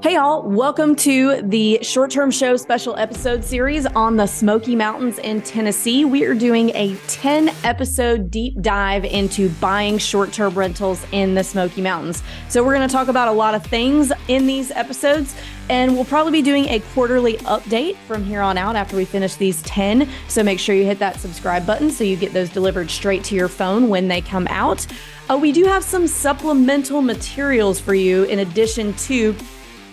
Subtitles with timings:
[0.00, 5.18] Hey, all, welcome to the short term show special episode series on the Smoky Mountains
[5.18, 6.04] in Tennessee.
[6.04, 11.42] We are doing a 10 episode deep dive into buying short term rentals in the
[11.42, 12.22] Smoky Mountains.
[12.48, 15.34] So, we're going to talk about a lot of things in these episodes,
[15.68, 19.34] and we'll probably be doing a quarterly update from here on out after we finish
[19.34, 20.08] these 10.
[20.28, 23.34] So, make sure you hit that subscribe button so you get those delivered straight to
[23.34, 24.86] your phone when they come out.
[25.28, 29.34] Uh, we do have some supplemental materials for you in addition to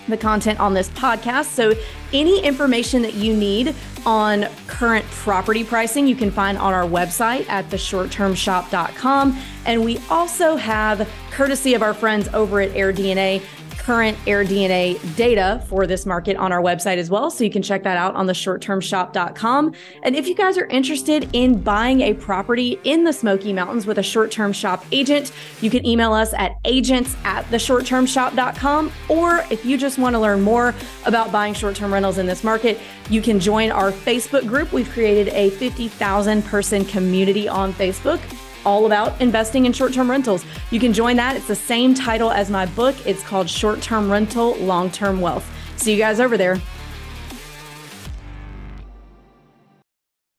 [0.07, 1.45] the content on this podcast.
[1.45, 1.73] So,
[2.13, 7.49] any information that you need on current property pricing, you can find on our website
[7.49, 9.39] at theshorttermshop.com.
[9.65, 13.43] And we also have, courtesy of our friends over at AirDNA,
[13.85, 17.29] current AirDNA data for this market on our website as well.
[17.29, 19.73] So you can check that out on the shorttermshop.com.
[20.01, 23.99] And if you guys are interested in buying a property in the Smoky Mountains with
[23.99, 28.91] a short term shop agent, you can email us at agents at the shorttermshop.com.
[29.07, 30.73] Or if you just want to learn more
[31.05, 32.79] about buying short term rentals in this market,
[33.11, 34.71] you can join our Facebook group.
[34.73, 38.19] We've created a 50,000 person community on Facebook
[38.65, 40.45] all about investing in short term rentals.
[40.71, 41.35] You can join that.
[41.35, 42.95] It's the same title as my book.
[43.05, 45.49] It's called Short Term Rental Long Term Wealth.
[45.77, 46.61] See you guys over there.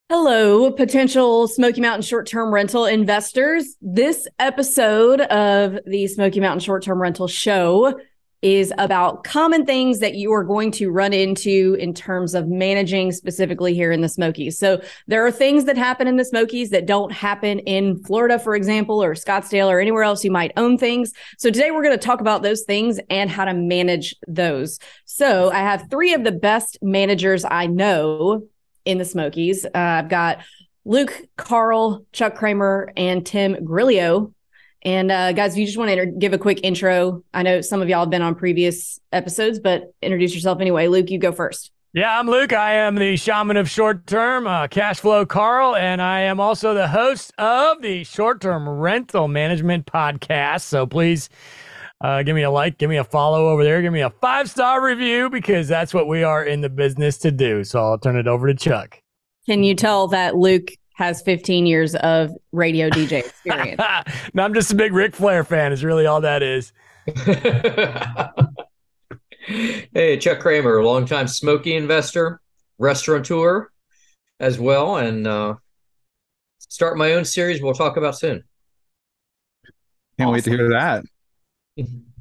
[0.08, 3.76] Hello, potential Smoky Mountain short term rental investors.
[3.80, 7.98] This episode of the Smoky Mountain short term rental show
[8.42, 13.10] is about common things that you are going to run into in terms of managing
[13.12, 14.58] specifically here in the Smokies.
[14.58, 18.54] So there are things that happen in the Smokies that don't happen in Florida, for
[18.54, 21.12] example, or Scottsdale or anywhere else you might own things.
[21.38, 24.78] So today we're going to talk about those things and how to manage those.
[25.06, 28.46] So I have three of the best managers I know
[28.84, 29.64] in the Smokies.
[29.64, 30.38] Uh, I've got
[30.84, 34.32] Luke, Carl, Chuck Kramer, and Tim Grillo
[34.82, 37.60] and uh, guys, if you just want to inter- give a quick intro, I know
[37.60, 40.88] some of y'all have been on previous episodes, but introduce yourself anyway.
[40.88, 41.72] Luke, you go first.
[41.92, 42.52] Yeah, I'm Luke.
[42.52, 46.74] I am the shaman of short term, uh, cash flow Carl, and I am also
[46.74, 50.62] the host of the short term rental management podcast.
[50.62, 51.30] So please
[52.02, 54.50] uh, give me a like, give me a follow over there, give me a five
[54.50, 57.64] star review because that's what we are in the business to do.
[57.64, 59.00] So I'll turn it over to Chuck.
[59.46, 63.80] Can you tell that Luke has 15 years of radio DJ experience.
[64.34, 66.72] no, I'm just a big Ric Flair fan, is really all that is.
[69.46, 72.40] hey, Chuck Kramer, longtime smoky investor,
[72.78, 73.68] restaurateur
[74.40, 75.56] as well, and uh,
[76.58, 78.42] start my own series we'll talk about soon.
[80.18, 80.32] Can't awesome.
[80.32, 81.04] wait to hear that.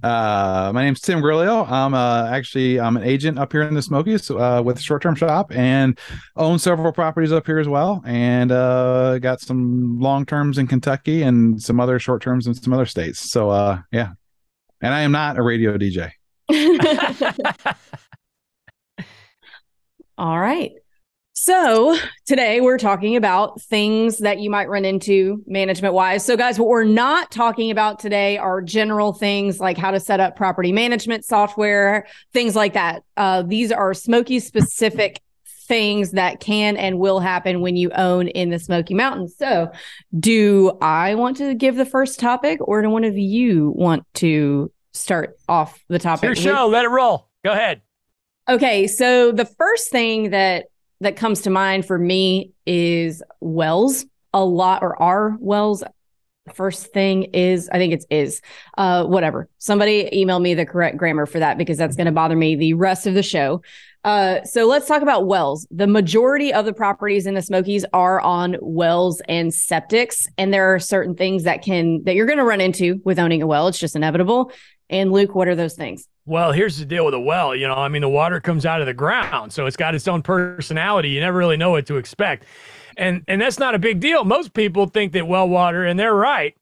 [0.06, 1.66] Uh, my name's Tim Grillo.
[1.66, 5.16] I'm uh, actually I'm an agent up here in the Smokies uh, with Short Term
[5.16, 5.98] Shop and
[6.36, 8.04] own several properties up here as well.
[8.06, 12.72] And uh, got some long terms in Kentucky and some other short terms in some
[12.72, 13.32] other states.
[13.32, 14.12] So uh, yeah,
[14.80, 16.12] and I am not a radio DJ.
[20.20, 20.74] All right.
[21.46, 21.96] So,
[22.26, 26.26] today we're talking about things that you might run into management wise.
[26.26, 30.20] So, guys, what we're not talking about today are general things like how to set
[30.20, 33.04] up property management software, things like that.
[33.16, 35.22] Uh, these are Smoky specific
[35.68, 39.36] things that can and will happen when you own in the Smoky Mountains.
[39.38, 39.72] So,
[40.20, 44.72] do I want to give the first topic or do one of you want to
[44.94, 46.32] start off the topic?
[46.32, 47.30] It's your show, let it roll.
[47.44, 47.84] Go ahead.
[48.50, 50.66] Okay, so the first thing that
[51.02, 55.84] that comes to mind for me is wells a lot or are wells
[56.54, 58.42] first thing is i think it's is
[58.78, 59.50] uh whatever.
[59.58, 62.74] Somebody email me the correct grammar for that because that's going to bother me the
[62.74, 63.62] rest of the show.
[64.04, 65.68] Uh so let's talk about wells.
[65.72, 70.74] The majority of the properties in the smokies are on wells and septics and there
[70.74, 73.68] are certain things that can that you're going to run into with owning a well.
[73.68, 74.52] It's just inevitable.
[74.90, 76.08] And luke what are those things?
[76.28, 77.56] Well, here's the deal with a well.
[77.56, 80.08] You know, I mean, the water comes out of the ground, so it's got its
[80.08, 81.10] own personality.
[81.10, 82.46] You never really know what to expect,
[82.98, 84.24] and and that's not a big deal.
[84.24, 86.56] Most people think that well water, and they're right.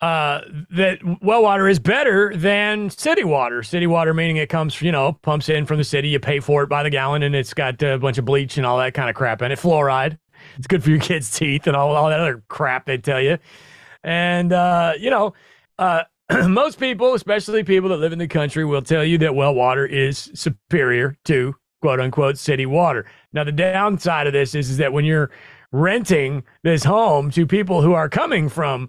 [0.00, 3.62] Uh, that well water is better than city water.
[3.62, 6.08] City water meaning it comes, you know, pumps in from the city.
[6.08, 8.66] You pay for it by the gallon, and it's got a bunch of bleach and
[8.66, 9.58] all that kind of crap in it.
[9.58, 10.18] Fluoride.
[10.58, 13.38] It's good for your kids' teeth and all, all that other crap they tell you.
[14.02, 15.32] And uh, you know,
[15.78, 16.02] uh,
[16.48, 19.86] most people, especially people that live in the country, will tell you that well water
[19.86, 23.06] is superior to quote unquote city water.
[23.34, 25.30] Now, the downside of this is, is that when you're
[25.72, 28.88] renting this home to people who are coming from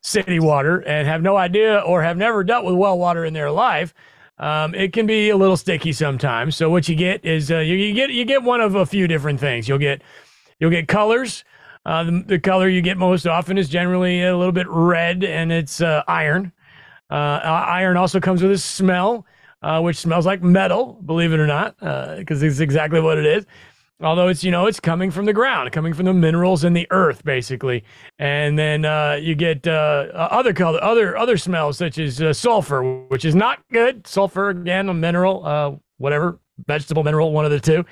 [0.00, 3.50] city water and have no idea or have never dealt with well water in their
[3.50, 3.94] life,
[4.38, 6.56] um, it can be a little sticky sometimes.
[6.56, 9.06] So what you get is uh, you, you, get you get one of a few
[9.06, 9.68] different things.
[9.68, 10.02] You'll get
[10.58, 11.44] you'll get colors.
[11.84, 15.52] Uh, the, the, color you get most often is generally a little bit red, and
[15.52, 16.52] it's uh, iron.
[17.10, 19.26] Uh, iron also comes with a smell.
[19.62, 23.26] uh, which smells like metal, believe it or not, because uh, it's exactly what it
[23.26, 23.46] is.
[24.02, 26.86] Although it's you know it's coming from the ground, coming from the minerals in the
[26.90, 27.84] earth, basically,
[28.18, 32.82] and then uh, you get uh, other color, other other smells such as uh, sulfur,
[33.08, 34.06] which is not good.
[34.06, 37.84] Sulfur again, a mineral, uh, whatever vegetable mineral, one of the two,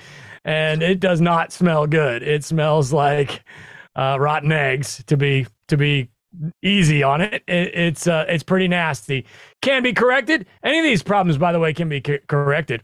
[0.45, 2.23] and it does not smell good.
[2.23, 3.45] It smells like
[3.97, 6.11] rotten eggs to be to be
[6.63, 7.43] easy on it.
[7.47, 9.27] it it's uh, it's pretty nasty.
[9.63, 10.47] Can be corrected.
[10.63, 12.83] Any of these problems, by the way, can be corrected.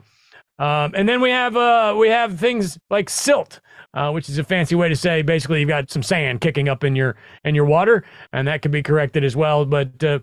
[0.59, 3.61] Um, and then we have uh, we have things like silt,
[3.95, 6.83] uh, which is a fancy way to say basically you've got some sand kicking up
[6.83, 9.67] in your in your water, and that can be corrected as well.
[9.67, 10.21] But uh,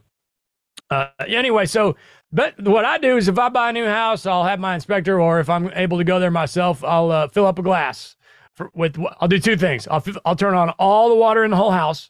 [0.89, 1.95] uh anyway, so
[2.31, 5.21] but what I do is if I buy a new house, I'll have my inspector,
[5.21, 8.15] or if I'm able to go there myself, I'll uh, fill up a glass.
[8.56, 9.88] For, with I'll do two things.
[9.88, 12.09] I'll I'll turn on all the water in the whole house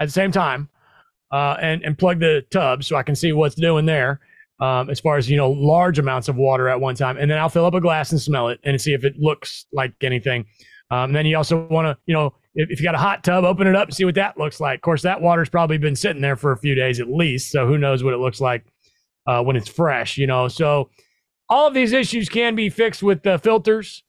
[0.00, 0.68] at the same time
[1.30, 4.20] uh, and and plug the tub so I can see what's doing there.
[4.60, 7.38] Um, as far as you know, large amounts of water at one time, and then
[7.38, 10.46] I'll fill up a glass and smell it and see if it looks like anything.
[10.90, 13.44] Um, then you also want to, you know, if, if, you got a hot tub,
[13.44, 14.76] open it up and see what that looks like.
[14.78, 17.66] Of course, that water's probably been sitting there for a few days at least, so
[17.66, 18.64] who knows what it looks like
[19.26, 20.46] uh, when it's fresh, you know.
[20.46, 20.90] So
[21.48, 24.04] all of these issues can be fixed with the filters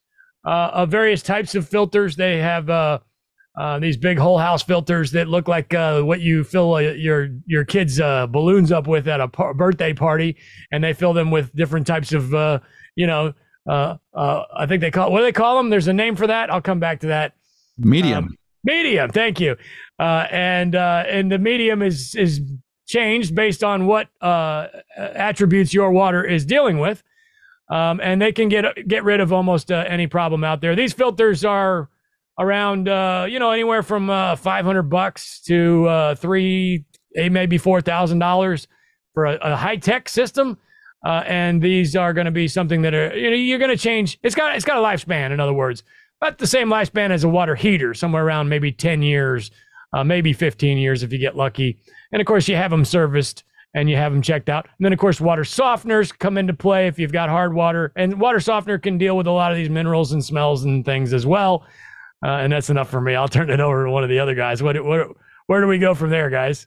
[0.45, 2.15] uh, of various types of filters.
[2.15, 2.69] They have
[3.57, 7.30] uh, these big whole house filters that look like uh, what you fill uh, your
[7.46, 10.36] your kids' uh, balloons up with at a par- birthday party,
[10.72, 12.60] and they fill them with different types of uh,
[12.96, 13.34] you know.
[13.68, 15.69] Uh, I think they call what do they call them?
[15.69, 16.52] There's a name for that.
[16.52, 17.34] I'll come back to that.
[17.78, 18.25] Medium.
[18.25, 19.10] Um, medium.
[19.10, 19.56] Thank you.
[20.00, 22.42] and and the medium is is
[22.86, 24.10] changed based on what
[24.96, 27.01] attributes your water is dealing with,
[27.69, 30.75] um, and they can get get rid of almost any problem out there.
[30.75, 31.90] These filters are
[32.40, 36.86] around uh, you know anywhere from uh, 500 bucks to uh, three
[37.16, 38.68] maybe four thousand dollars
[39.14, 40.58] for a, a high tech system.
[41.06, 43.78] Uh, and these are going to be something that are you know you're going to
[43.78, 44.20] change.
[44.24, 45.32] It's got it's got a lifespan.
[45.32, 45.84] In other words,
[46.22, 49.52] about the same lifespan as a water heater, somewhere around maybe 10 years,
[49.94, 51.78] uh, maybe 15 years if you get lucky.
[52.12, 53.44] And of course, you have them serviced
[53.76, 54.66] and you have them checked out.
[54.66, 57.92] And then, of course, water softeners come into play if you've got hard water.
[57.96, 61.14] And water softener can deal with a lot of these minerals and smells and things
[61.14, 61.66] as well.
[62.25, 63.13] Uh, and that's enough for me.
[63.13, 64.63] I'll turn it over to one of the other guys.
[64.63, 65.10] What, what,
[65.45, 66.66] where do we go from there, guys?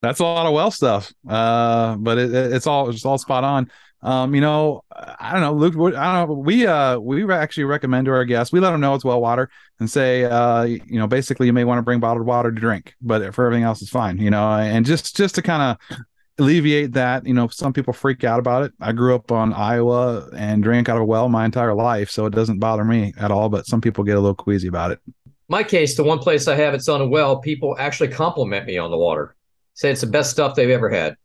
[0.00, 3.70] That's a lot of well stuff, uh, but it, it's all it's all spot on.
[4.00, 5.74] Um, you know, I don't know, Luke.
[5.96, 6.34] I don't know.
[6.34, 8.52] We uh we actually recommend to our guests.
[8.52, 11.64] We let them know it's well water and say, uh, you know, basically you may
[11.64, 14.18] want to bring bottled water to drink, but for everything else, it's fine.
[14.18, 15.98] You know, and just just to kind of
[16.38, 17.26] alleviate that.
[17.26, 18.72] You know, some people freak out about it.
[18.80, 22.26] I grew up on Iowa and drank out of a well my entire life, so
[22.26, 23.48] it doesn't bother me at all.
[23.48, 25.00] But some people get a little queasy about it.
[25.48, 28.78] My case, the one place I have it's on a well, people actually compliment me
[28.78, 29.36] on the water,
[29.74, 31.16] say it's the best stuff they've ever had,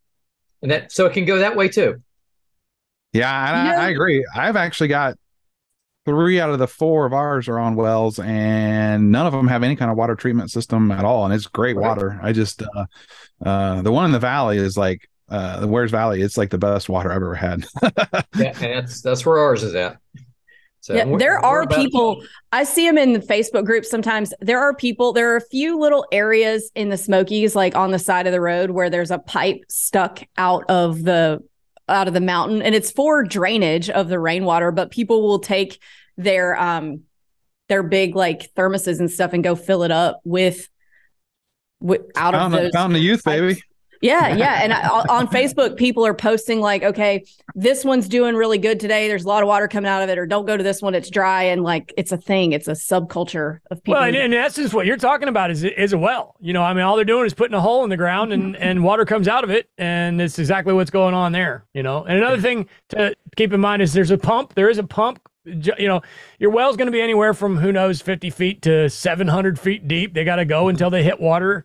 [0.61, 2.01] and that so it can go that way too.
[3.13, 4.25] Yeah, I, I agree.
[4.35, 5.15] I've actually got
[6.07, 9.61] three out of the four of ours are on wells and none of them have
[9.61, 11.87] any kind of water treatment system at all and it's great right.
[11.87, 12.85] water i just uh,
[13.45, 16.21] uh, the one in the valley is like uh, the Wears Valley.
[16.21, 17.65] It's like the best water I've ever had.
[17.83, 19.97] yeah, and that's that's where ours is at.
[20.79, 22.23] So yeah, there are people.
[22.53, 24.33] I see them in the Facebook groups sometimes.
[24.39, 25.11] There are people.
[25.11, 28.39] There are a few little areas in the Smokies, like on the side of the
[28.39, 31.43] road, where there's a pipe stuck out of the
[31.89, 34.71] out of the mountain, and it's for drainage of the rainwater.
[34.71, 35.81] But people will take
[36.17, 37.01] their um
[37.69, 40.69] their big like thermoses and stuff and go fill it up with
[42.15, 43.61] out of those fountain of youth, baby.
[44.01, 44.63] Yeah, yeah.
[44.63, 49.07] And I, on Facebook, people are posting like, okay, this one's doing really good today.
[49.07, 50.93] There's a lot of water coming out of it, or don't go to this one,
[50.93, 51.43] it's dry.
[51.43, 53.99] And like, it's a thing, it's a subculture of people.
[53.99, 56.35] Well, in essence, what you're talking about is, is a well.
[56.39, 58.55] You know, I mean, all they're doing is putting a hole in the ground and,
[58.55, 59.69] and water comes out of it.
[59.77, 62.03] And it's exactly what's going on there, you know.
[62.03, 64.53] And another thing to keep in mind is there's a pump.
[64.53, 66.01] There is a pump you know,
[66.39, 70.13] your well's going to be anywhere from who knows 50 feet to 700 feet deep.
[70.13, 71.63] They got to go until they hit water,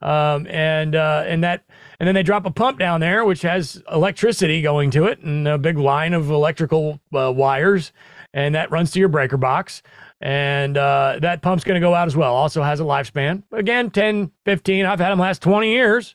[0.00, 1.64] um, and uh, and that
[1.98, 5.48] and then they drop a pump down there which has electricity going to it and
[5.48, 7.92] a big line of electrical uh, wires,
[8.32, 9.82] and that runs to your breaker box.
[10.20, 12.34] And uh, that pump's going to go out as well.
[12.34, 13.42] Also has a lifespan.
[13.52, 14.86] Again, 10, 15.
[14.86, 16.14] I've had them last 20 years.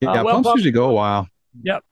[0.00, 1.28] Yeah, uh, well pumps pump, usually go a while.
[1.62, 1.84] Yep.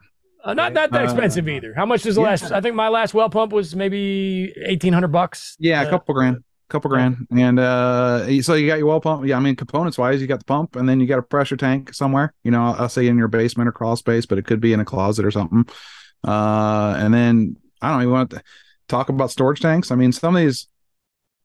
[0.44, 1.74] Uh, not not that uh, expensive either.
[1.74, 2.28] How much does the yeah.
[2.28, 2.52] last?
[2.52, 5.56] I think my last well pump was maybe eighteen hundred bucks.
[5.58, 7.26] Yeah, a couple grand, couple grand.
[7.30, 9.26] And uh, so you got your well pump.
[9.26, 11.56] Yeah, I mean components wise, you got the pump, and then you got a pressure
[11.56, 12.34] tank somewhere.
[12.44, 14.80] You know, I'll say in your basement or crawl space, but it could be in
[14.80, 15.66] a closet or something.
[16.24, 18.42] Uh, and then I don't even want to
[18.88, 19.90] talk about storage tanks.
[19.90, 20.68] I mean, some of these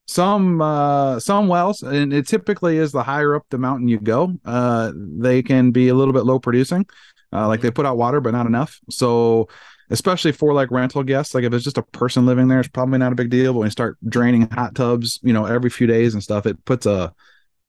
[0.05, 4.33] some uh some wells and it typically is the higher up the mountain you go
[4.43, 6.85] uh they can be a little bit low producing
[7.33, 8.79] uh, like they put out water, but not enough.
[8.89, 9.47] So
[9.89, 11.33] especially for like rental guests.
[11.33, 13.53] Like if it's just a person living there, it's probably not a big deal.
[13.53, 16.63] But when you start draining hot tubs, you know, every few days and stuff, it
[16.65, 17.13] puts a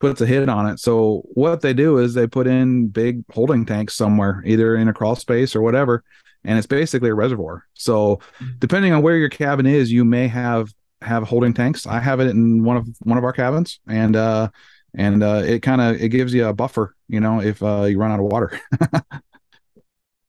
[0.01, 0.79] puts a hit on it.
[0.81, 4.95] So what they do is they put in big holding tanks somewhere, either in a
[4.95, 6.03] crawl space or whatever,
[6.45, 7.65] and it's basically a reservoir.
[7.75, 8.53] So mm-hmm.
[8.59, 11.87] depending on where your cabin is, you may have have holding tanks.
[11.87, 14.49] I have it in one of one of our cabins, and uh,
[14.95, 17.99] and uh, it kind of it gives you a buffer, you know, if uh, you
[17.99, 18.59] run out of water.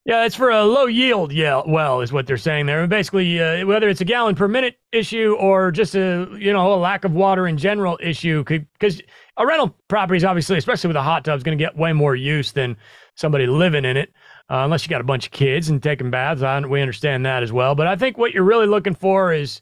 [0.06, 1.34] Yeah, it's for a low yield
[1.68, 2.82] well, is what they're saying there.
[2.82, 6.74] And Basically, uh, whether it's a gallon per minute issue or just a you know
[6.74, 9.02] a lack of water in general issue, because
[9.38, 11.92] a rental property is obviously, especially with a hot tub, is going to get way
[11.92, 12.78] more use than
[13.16, 14.10] somebody living in it,
[14.52, 16.44] uh, unless you got a bunch of kids and taking baths.
[16.44, 17.74] I, we understand that as well.
[17.74, 19.60] But I think what you're really looking for is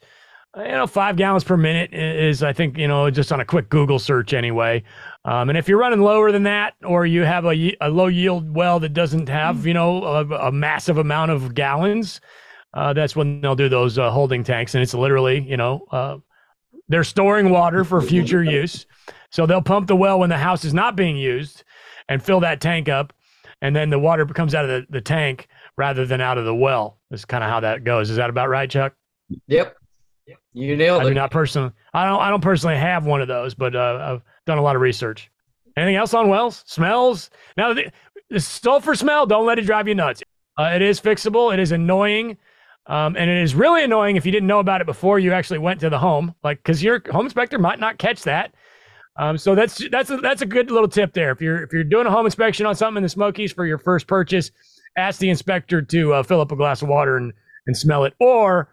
[0.55, 3.69] you know, five gallons per minute is, I think, you know, just on a quick
[3.69, 4.83] Google search anyway.
[5.25, 8.53] Um, and if you're running lower than that, or you have a, a low yield
[8.53, 12.21] well that doesn't have, you know, a, a massive amount of gallons,
[12.73, 14.75] uh, that's when they'll do those uh, holding tanks.
[14.75, 16.17] And it's literally, you know, uh,
[16.87, 18.85] they're storing water for future use.
[19.31, 21.63] So they'll pump the well when the house is not being used
[22.09, 23.13] and fill that tank up.
[23.61, 26.53] And then the water comes out of the, the tank rather than out of the
[26.53, 26.99] well.
[27.09, 28.09] Is kind of how that goes.
[28.09, 28.93] Is that about right, Chuck?
[29.47, 29.77] Yep.
[30.53, 31.09] You nailed I it.
[31.09, 31.71] do not personally.
[31.93, 32.21] I don't.
[32.21, 35.29] I don't personally have one of those, but uh, I've done a lot of research.
[35.75, 36.63] Anything else on wells?
[36.67, 37.29] Smells?
[37.57, 37.91] Now the,
[38.29, 39.25] the sulfur smell.
[39.25, 40.21] Don't let it drive you nuts.
[40.57, 41.53] Uh, it is fixable.
[41.53, 42.37] It is annoying,
[42.85, 45.59] um, and it is really annoying if you didn't know about it before you actually
[45.59, 46.35] went to the home.
[46.43, 48.53] Like, because your home inspector might not catch that.
[49.15, 51.31] Um, so that's that's a, that's a good little tip there.
[51.31, 53.77] If you're if you're doing a home inspection on something in the Smokies for your
[53.77, 54.51] first purchase,
[54.95, 57.33] ask the inspector to uh, fill up a glass of water and
[57.65, 58.69] and smell it, or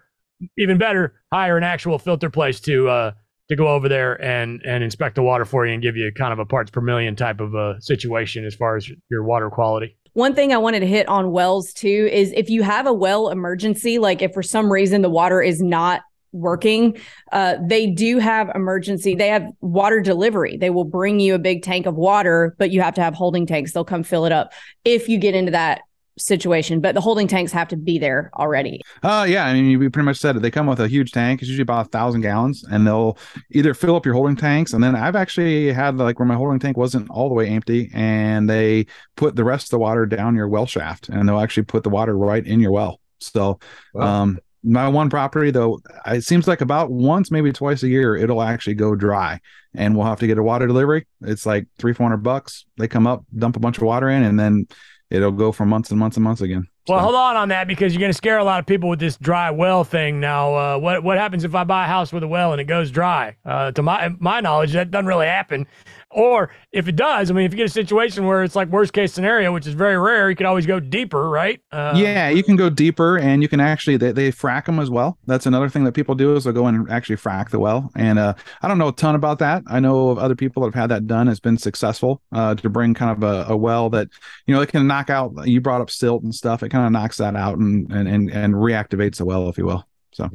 [0.57, 3.13] even better, hire an actual filter place to uh,
[3.49, 6.33] to go over there and and inspect the water for you and give you kind
[6.33, 9.97] of a parts per million type of a situation as far as your water quality.
[10.13, 13.29] One thing I wanted to hit on wells too is if you have a well
[13.29, 16.97] emergency, like if for some reason the water is not working,
[17.33, 19.15] uh, they do have emergency.
[19.15, 20.57] They have water delivery.
[20.57, 23.47] They will bring you a big tank of water, but you have to have holding
[23.47, 23.73] tanks.
[23.73, 24.53] They'll come fill it up
[24.85, 25.83] if you get into that
[26.21, 28.81] situation, but the holding tanks have to be there already.
[29.03, 30.43] Uh yeah, I mean you pretty much said it.
[30.43, 31.41] They come with a huge tank.
[31.41, 33.19] It's usually about a thousand gallons, and they'll
[33.51, 36.59] either fill up your holding tanks, and then I've actually had like where my holding
[36.59, 38.87] tank wasn't all the way empty, and they
[39.17, 41.91] put the rest of the water down your well shaft, and they'll actually put the
[41.91, 43.01] water right in your well.
[43.19, 43.59] So,
[43.95, 44.23] wow.
[44.23, 48.43] um, my one property though, it seems like about once, maybe twice a year, it'll
[48.43, 49.41] actually go dry,
[49.75, 51.07] and we'll have to get a water delivery.
[51.23, 52.67] It's like three, four hundred bucks.
[52.77, 54.67] They come up, dump a bunch of water in, and then
[55.11, 56.67] it'll go for months and months and months again.
[56.89, 57.05] Well, so.
[57.05, 59.17] hold on on that because you're going to scare a lot of people with this
[59.17, 60.21] dry well thing.
[60.21, 62.65] Now, uh, what what happens if I buy a house with a well and it
[62.65, 63.37] goes dry?
[63.45, 65.67] Uh, to my my knowledge, that doesn't really happen.
[66.13, 68.93] Or if it does, I mean, if you get a situation where it's like worst
[68.93, 71.61] case scenario, which is very rare, you could always go deeper, right?
[71.71, 74.91] Uh, yeah, you can go deeper, and you can actually they, they frack them as
[74.91, 75.19] well.
[75.27, 77.91] That's another thing that people do is they'll go in and actually frack the well.
[77.95, 79.63] And uh, I don't know a ton about that.
[79.69, 81.29] I know of other people that have had that done.
[81.29, 84.09] It's been successful uh, to bring kind of a, a, well that
[84.47, 85.33] you know it can knock out.
[85.47, 86.65] You brought up silt and stuff.
[86.65, 89.67] It kind of knocks that out and and and, and reactivates the well, if you
[89.67, 89.87] will.
[90.13, 90.29] So.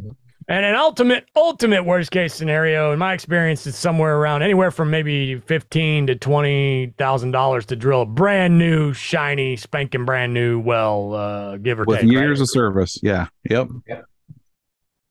[0.47, 4.91] And an ultimate, ultimate worst case scenario, in my experience, is somewhere around anywhere from
[4.91, 10.59] maybe fifteen to twenty thousand dollars to drill a brand new, shiny, spanking brand new
[10.59, 12.05] well, uh, give or with take.
[12.05, 12.43] With years right?
[12.43, 13.69] of service, yeah, yep.
[13.87, 14.05] yep.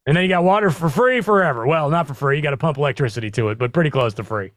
[0.06, 1.66] And then you got water for free forever.
[1.66, 2.36] Well, not for free.
[2.36, 4.52] You got to pump electricity to it, but pretty close to free.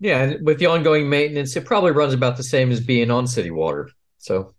[0.00, 3.26] Yeah, and with the ongoing maintenance, it probably runs about the same as being on
[3.26, 3.90] city water.
[4.16, 4.54] So.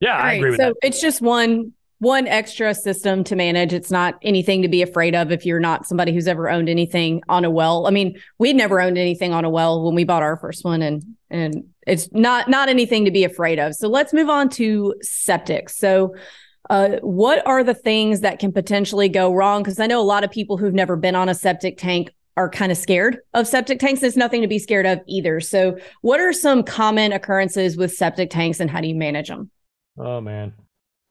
[0.00, 0.74] Yeah, I agree with so that.
[0.82, 3.72] It's just one one extra system to manage.
[3.72, 7.22] It's not anything to be afraid of if you're not somebody who's ever owned anything
[7.28, 7.86] on a well.
[7.86, 10.82] I mean, we'd never owned anything on a well when we bought our first one
[10.82, 13.74] and and it's not not anything to be afraid of.
[13.74, 15.70] So let's move on to septic.
[15.70, 16.14] So
[16.68, 19.62] uh, what are the things that can potentially go wrong?
[19.62, 22.50] Because I know a lot of people who've never been on a septic tank are
[22.50, 24.00] kind of scared of septic tanks.
[24.00, 25.40] There's nothing to be scared of either.
[25.40, 29.50] So, what are some common occurrences with septic tanks and how do you manage them?
[29.98, 30.52] Oh, man.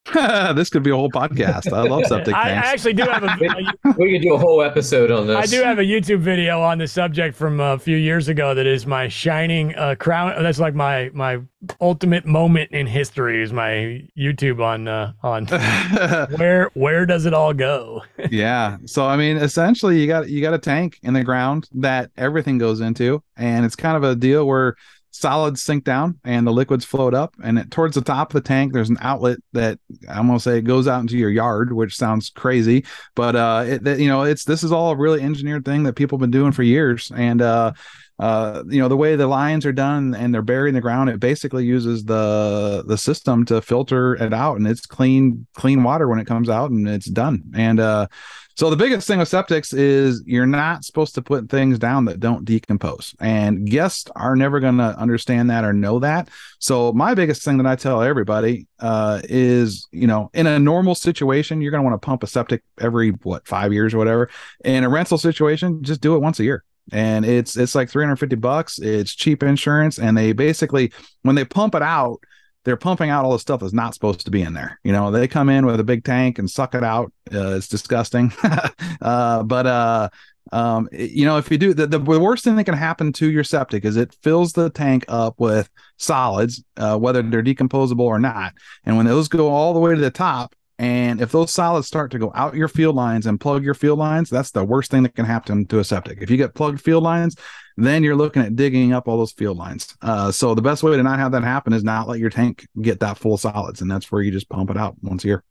[0.55, 1.73] this could be a whole podcast.
[1.73, 2.37] I love septic tanks.
[2.37, 3.37] I, I actually do have a.
[3.97, 5.35] we could do a whole episode on this.
[5.35, 8.67] I do have a YouTube video on the subject from a few years ago that
[8.67, 10.43] is my shining uh, crown.
[10.43, 11.39] That's like my my
[11.81, 13.41] ultimate moment in history.
[13.41, 15.47] Is my YouTube on uh, on
[16.37, 18.03] where where does it all go?
[18.29, 18.77] yeah.
[18.85, 22.59] So I mean, essentially, you got you got a tank in the ground that everything
[22.59, 24.75] goes into, and it's kind of a deal where
[25.15, 28.47] solids sink down and the liquids float up and it, towards the top of the
[28.47, 29.79] tank there's an outlet that
[30.09, 32.83] i'm to say it goes out into your yard which sounds crazy
[33.15, 36.17] but uh it, you know it's this is all a really engineered thing that people
[36.17, 37.71] have been doing for years and uh
[38.17, 41.09] uh, you know, the way the lines are done and they're buried in the ground,
[41.09, 46.07] it basically uses the the system to filter it out, and it's clean clean water
[46.07, 47.43] when it comes out, and it's done.
[47.53, 48.07] And uh,
[48.55, 52.21] so the biggest thing with septics is you're not supposed to put things down that
[52.21, 53.13] don't decompose.
[53.19, 56.29] And guests are never going to understand that or know that.
[56.59, 60.95] So my biggest thing that I tell everybody uh, is, you know, in a normal
[60.95, 64.29] situation, you're going to want to pump a septic every what five years or whatever.
[64.63, 68.35] In a rental situation, just do it once a year and it's it's like 350
[68.35, 70.91] bucks it's cheap insurance and they basically
[71.23, 72.19] when they pump it out
[72.65, 74.79] they're pumping out all the stuff that's not supposed to be in there.
[74.83, 77.13] You know, they come in with a big tank and suck it out.
[77.31, 78.33] Uh, it's disgusting.
[79.01, 80.09] uh, but uh,
[80.51, 83.43] um, you know, if you do the, the worst thing that can happen to your
[83.43, 88.53] septic is it fills the tank up with solids, uh, whether they're decomposable or not.
[88.83, 92.11] And when those go all the way to the top, and if those solids start
[92.11, 95.03] to go out your field lines and plug your field lines, that's the worst thing
[95.03, 96.21] that can happen to a septic.
[96.21, 97.37] If you get plugged field lines,
[97.77, 99.95] then you're looking at digging up all those field lines.
[100.01, 102.67] Uh, so the best way to not have that happen is not let your tank
[102.81, 105.27] get that full of solids, and that's where you just pump it out once a
[105.27, 105.43] year.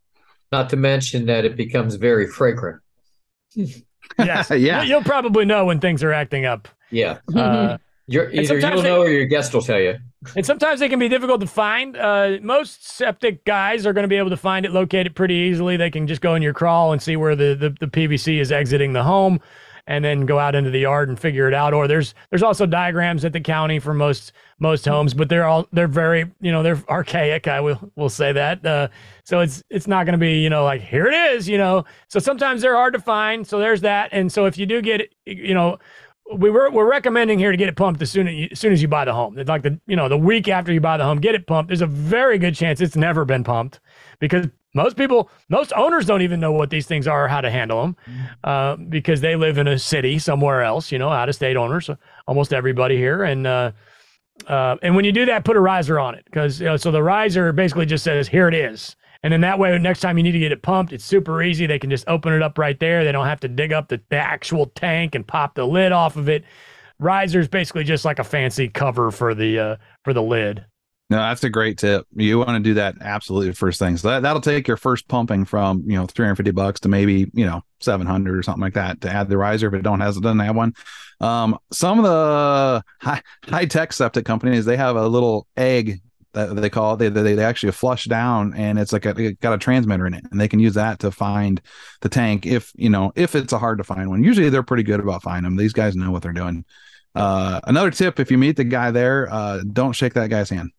[0.53, 2.81] Not to mention that it becomes very fragrant.
[3.55, 4.83] yes, yeah.
[4.83, 6.69] You'll probably know when things are acting up.
[6.91, 7.19] Yeah.
[7.35, 9.97] Uh, you're either you'll they, know or your guest will tell you.
[10.37, 11.97] And sometimes they can be difficult to find.
[11.97, 15.35] Uh, most septic guys are going to be able to find it, locate it pretty
[15.35, 15.77] easily.
[15.77, 18.53] They can just go in your crawl and see where the, the, the PVC is
[18.53, 19.41] exiting the home
[19.87, 21.75] and then go out into the yard and figure it out.
[21.75, 25.69] Or there's there's also diagrams at the county for most most homes, but they're all
[25.73, 27.47] they're very you know they're archaic.
[27.49, 28.65] I will will say that.
[28.65, 28.89] Uh,
[29.25, 31.85] so it's it's not going to be you know like here it is you know.
[32.09, 33.47] So sometimes they're hard to find.
[33.47, 34.09] So there's that.
[34.13, 35.79] And so if you do get you know.
[36.33, 38.73] We were we're recommending here to get it pumped as soon as, you, as soon
[38.73, 39.39] as you buy the home.
[39.39, 41.69] It's like the you know the week after you buy the home, get it pumped.
[41.69, 43.81] There's a very good chance it's never been pumped
[44.21, 47.51] because most people, most owners don't even know what these things are or how to
[47.51, 47.97] handle them
[48.43, 51.89] uh, because they live in a city somewhere else, you know, out of state owners,
[52.27, 53.23] almost everybody here.
[53.23, 53.71] And, uh,
[54.49, 56.91] uh, and when you do that, put a riser on it because, you know, so
[56.91, 58.97] the riser basically just says, here it is.
[59.25, 61.65] And then that way, next time you need to get it pumped, it's super easy.
[61.67, 63.05] They can just open it up right there.
[63.05, 66.17] They don't have to dig up the, the actual tank and pop the lid off
[66.17, 66.45] of it.
[66.99, 70.67] Riser is basically just like a fancy cover for the uh, for the lid.
[71.09, 72.07] No, that's a great tip.
[72.15, 73.97] You want to do that absolutely first thing.
[73.97, 77.47] So that, that'll take your first pumping from, you know, 350 bucks to maybe, you
[77.47, 80.39] know, 700 or something like that to add the riser if it don't has doesn't
[80.39, 80.75] have one.
[81.21, 86.01] Um, some of the high, high tech septic companies, they have a little egg
[86.35, 86.97] that they call it.
[86.99, 90.15] They, they, they actually flush down and it's like a, it got a transmitter in
[90.15, 91.61] it and they can use that to find
[92.01, 94.23] the tank if, you know, if it's a hard to find one.
[94.23, 95.57] Usually they're pretty good about finding them.
[95.57, 96.65] These guys know what they're doing.
[97.15, 100.71] Uh, another tip, if you meet the guy there, uh, don't shake that guy's hand.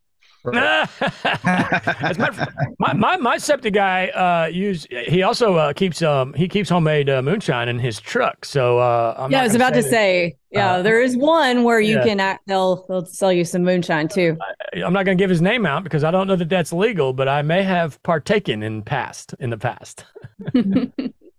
[2.79, 7.09] my, my, my septic guy uh use he also uh, keeps um he keeps homemade
[7.09, 8.45] uh, moonshine in his truck.
[8.45, 11.63] So uh I'm yeah i was about to that, say yeah uh, there is one
[11.63, 12.03] where you yeah.
[12.03, 14.37] can act they'll they'll sell you some moonshine too.
[14.73, 16.73] I, am not going to give his name out because i don't know that that's
[16.73, 20.05] legal but i may have partaken in past in the past.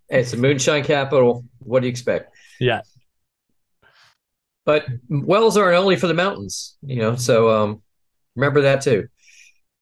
[0.09, 1.45] Hey, it's a moonshine capital.
[1.59, 2.33] What do you expect?
[2.61, 2.83] Yeah.
[4.65, 7.83] But wells aren't only for the mountains you know so um
[8.37, 9.09] Remember that too.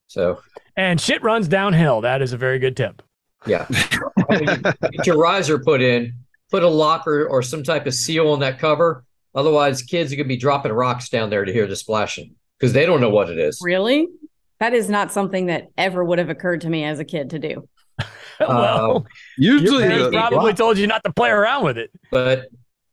[0.07, 0.41] So
[0.77, 2.01] and shit runs downhill.
[2.01, 3.03] That is a very good tip.
[3.47, 3.67] Yeah.
[4.31, 4.63] I mean,
[4.93, 6.15] get your riser put in,
[6.51, 9.05] put a locker or some type of seal on that cover.
[9.35, 12.87] Otherwise, kids are gonna be dropping rocks down there to hear the splashing because they
[12.87, 13.59] don't know what it is.
[13.63, 14.07] Really?
[14.61, 17.39] That is not something that ever would have occurred to me as a kid to
[17.39, 17.69] do.
[18.41, 19.01] well, uh,
[19.37, 21.91] usually your probably told you not to play around with it.
[22.11, 22.47] But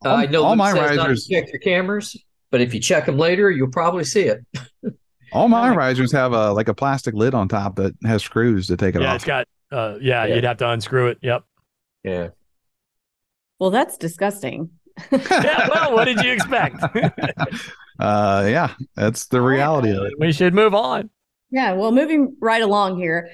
[0.03, 2.15] uh, all, I know all my risers check your cameras,
[2.49, 4.39] but if you check them later, you'll probably see it.
[5.31, 8.77] All my risers have a like a plastic lid on top that has screws to
[8.77, 9.25] take it yeah, off.
[9.27, 9.77] Yeah, it's got.
[9.77, 11.17] Uh, yeah, yeah, you'd have to unscrew it.
[11.21, 11.43] Yep.
[12.03, 12.29] Yeah.
[13.59, 14.69] Well, that's disgusting.
[15.11, 15.69] yeah.
[15.69, 16.83] Well, what did you expect?
[17.99, 20.13] uh, yeah, that's the reality of it.
[20.19, 21.09] We should move on.
[21.51, 21.73] Yeah.
[21.73, 23.29] Well, moving right along here.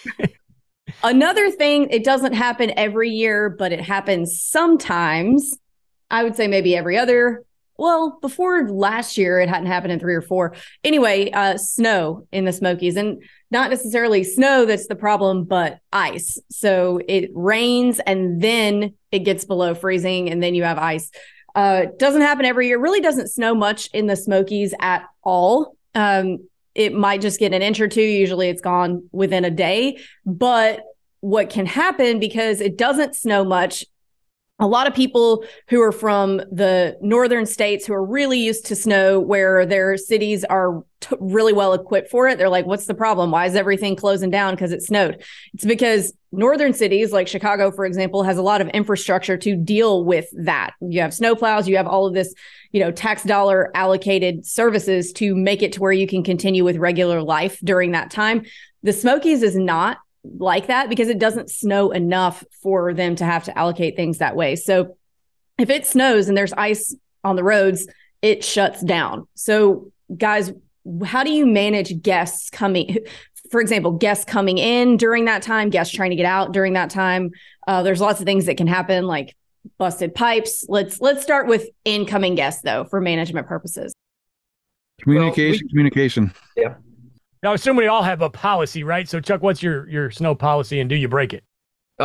[1.02, 5.56] Another thing, it doesn't happen every year, but it happens sometimes.
[6.10, 7.44] I would say maybe every other
[7.78, 10.54] well, before last year, it hadn't happened in three or four.
[10.82, 16.38] Anyway, uh, snow in the Smokies, and not necessarily snow that's the problem, but ice.
[16.50, 21.10] So it rains and then it gets below freezing, and then you have ice.
[21.54, 22.78] Uh, doesn't happen every year.
[22.78, 25.76] Really doesn't snow much in the Smokies at all.
[25.94, 28.02] Um, it might just get an inch or two.
[28.02, 29.98] Usually, it's gone within a day.
[30.26, 30.82] But
[31.20, 33.84] what can happen because it doesn't snow much
[34.58, 38.76] a lot of people who are from the northern states who are really used to
[38.76, 42.94] snow where their cities are t- really well equipped for it they're like what's the
[42.94, 43.30] problem?
[43.30, 45.22] Why is everything closing down because it snowed?
[45.52, 50.04] It's because northern cities like chicago for example has a lot of infrastructure to deal
[50.04, 50.72] with that.
[50.80, 52.34] You have snowplows you have all of this
[52.72, 56.76] you know tax dollar allocated services to make it to where you can continue with
[56.76, 58.46] regular life during that time.
[58.82, 59.98] The smokies is not
[60.38, 64.36] like that because it doesn't snow enough for them to have to allocate things that
[64.36, 64.56] way.
[64.56, 64.96] So
[65.58, 67.88] if it snows and there's ice on the roads,
[68.22, 69.26] it shuts down.
[69.34, 70.52] So guys,
[71.04, 72.98] how do you manage guests coming?
[73.50, 76.90] For example, guests coming in during that time, guests trying to get out during that
[76.90, 77.30] time.
[77.66, 79.36] Uh, there's lots of things that can happen, like
[79.78, 80.64] busted pipes.
[80.68, 83.94] Let's let's start with incoming guests though, for management purposes.
[85.00, 86.32] Communication, well, we, communication.
[86.56, 86.74] Yeah.
[87.46, 89.08] Now, assume we all have a policy, right?
[89.08, 91.44] So, Chuck, what's your your snow policy, and do you break it?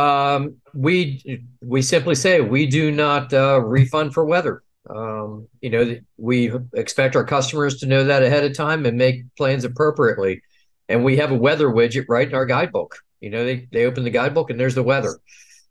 [0.00, 4.62] Um, we we simply say we do not uh, refund for weather.
[4.88, 9.24] Um, you know, we expect our customers to know that ahead of time and make
[9.36, 10.42] plans appropriately.
[10.88, 12.98] And we have a weather widget right in our guidebook.
[13.20, 15.18] You know, they they open the guidebook and there's the weather.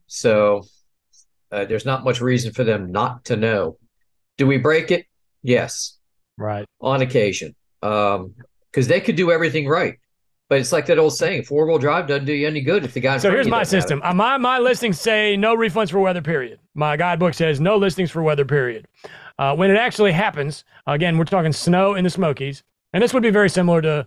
[0.08, 0.64] So
[1.50, 3.78] uh, there's not much reason for them not to know.
[4.38, 5.06] Do we break it?
[5.44, 5.98] Yes.
[6.38, 6.66] Right.
[6.82, 7.56] On occasion.
[7.82, 8.36] Um,
[8.72, 9.98] because they could do everything right.
[10.50, 12.94] But it's like that old saying: four wheel drive doesn't do you any good if
[12.94, 13.18] the guy.
[13.18, 14.02] So here's my system.
[14.04, 16.22] Uh, my my listings say no refunds for weather.
[16.22, 16.60] Period.
[16.74, 18.44] My guidebook says no listings for weather.
[18.44, 18.86] Period.
[19.40, 23.24] Uh, when it actually happens, again, we're talking snow in the Smokies, and this would
[23.24, 24.06] be very similar to,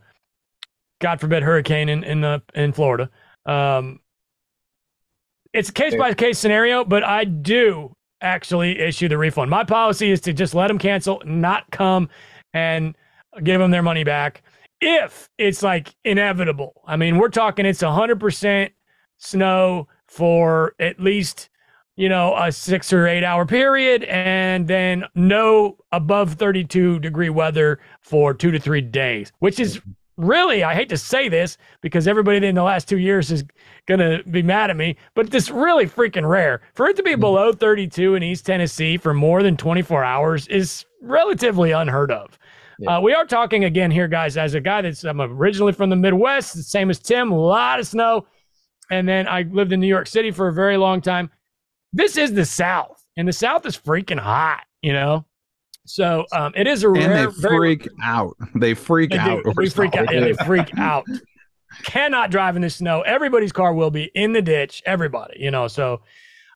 [1.00, 3.08] God forbid, hurricane in in the in Florida.
[3.46, 4.00] Um,
[5.54, 9.50] it's a case by case scenario, but I do actually issue the refund.
[9.50, 12.08] My policy is to just let them cancel, not come,
[12.52, 12.94] and
[13.42, 14.42] give them their money back
[14.80, 16.82] if it's like inevitable.
[16.86, 18.70] I mean, we're talking it's 100%
[19.18, 21.48] snow for at least,
[21.96, 27.80] you know, a six or eight hour period, and then no above 32 degree weather
[28.00, 29.80] for two to three days, which is
[30.16, 33.44] really, I hate to say this because everybody in the last two years is
[33.86, 36.60] going to be mad at me, but this really freaking rare.
[36.74, 37.20] For it to be mm-hmm.
[37.20, 42.38] below 32 in East Tennessee for more than 24 hours is relatively unheard of.
[42.78, 42.96] Yeah.
[42.96, 45.96] Uh, we are talking again here, guys, as a guy that's I'm originally from the
[45.96, 48.26] Midwest, the same as Tim, a lot of snow.
[48.90, 51.30] And then I lived in New York City for a very long time.
[51.92, 55.24] This is the South, and the South is freaking hot, you know?
[55.86, 57.26] So um, it is a and rare.
[57.26, 58.36] They freak very, out.
[58.54, 59.44] They freak they out.
[59.44, 60.12] They freak out.
[60.12, 61.04] Yeah, they freak out.
[61.84, 63.02] Cannot drive in the snow.
[63.02, 64.82] Everybody's car will be in the ditch.
[64.86, 65.68] Everybody, you know.
[65.68, 66.00] So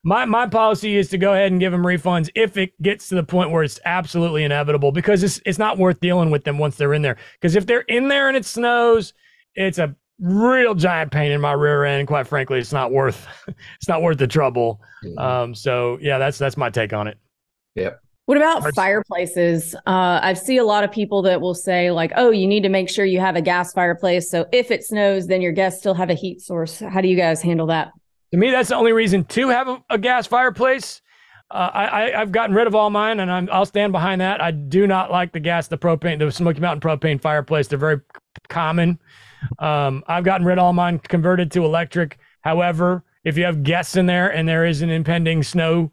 [0.04, 3.14] my my policy is to go ahead and give them refunds if it gets to
[3.14, 6.76] the point where it's absolutely inevitable because it's it's not worth dealing with them once
[6.76, 7.16] they're in there.
[7.40, 9.14] Because if they're in there and it snows,
[9.54, 12.08] it's a real giant pain in my rear end.
[12.08, 14.80] Quite frankly, it's not worth it's not worth the trouble.
[15.04, 15.18] Mm-hmm.
[15.18, 17.18] Um, so yeah, that's that's my take on it.
[17.74, 18.00] Yep.
[18.26, 19.74] What about fireplaces?
[19.87, 22.68] Uh, I see a lot of people that will say, like, oh, you need to
[22.68, 24.30] make sure you have a gas fireplace.
[24.30, 26.78] So if it snows, then your guests still have a heat source.
[26.78, 27.90] How do you guys handle that?
[28.32, 31.00] To me, that's the only reason to have a, a gas fireplace.
[31.50, 34.42] Uh, I, I have gotten rid of all mine, and I'm, I'll stand behind that.
[34.42, 37.68] I do not like the gas, the propane, the Smoky Mountain propane fireplace.
[37.68, 38.00] They're very
[38.48, 38.98] common.
[39.58, 42.18] Um, I've gotten rid of all mine, converted to electric.
[42.42, 45.90] However, if you have guests in there and there is an impending snow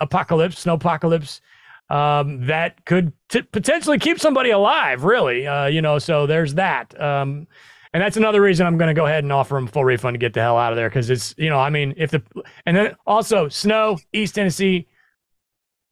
[0.00, 1.40] apocalypse, snow apocalypse,
[1.88, 5.04] um, that could t- potentially keep somebody alive.
[5.04, 5.98] Really, uh, you know.
[5.98, 7.00] So there's that.
[7.00, 7.46] Um,
[7.92, 10.18] and that's another reason I'm going to go ahead and offer him full refund to
[10.18, 12.22] get the hell out of there because it's you know I mean if the
[12.66, 14.86] and then also snow East Tennessee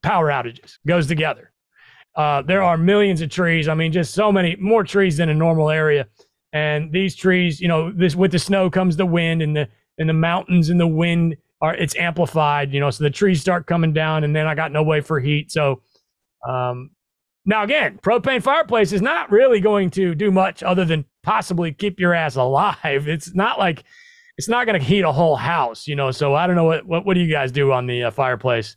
[0.03, 1.53] power outages goes together.
[2.15, 3.69] Uh, there are millions of trees.
[3.69, 6.09] I mean, just so many more trees than a normal area.
[6.53, 10.09] And these trees, you know, this with the snow comes the wind, and the and
[10.09, 12.73] the mountains and the wind are it's amplified.
[12.73, 15.21] You know, so the trees start coming down, and then I got no way for
[15.21, 15.53] heat.
[15.53, 15.83] So,
[16.49, 16.91] um,
[17.45, 22.01] now again, propane fireplace is not really going to do much other than possibly keep
[22.01, 22.79] your ass alive.
[23.19, 23.85] It's not like
[24.39, 26.11] it's not going to heat a whole house, you know.
[26.11, 28.77] So I don't know what what, what do you guys do on the uh, fireplace?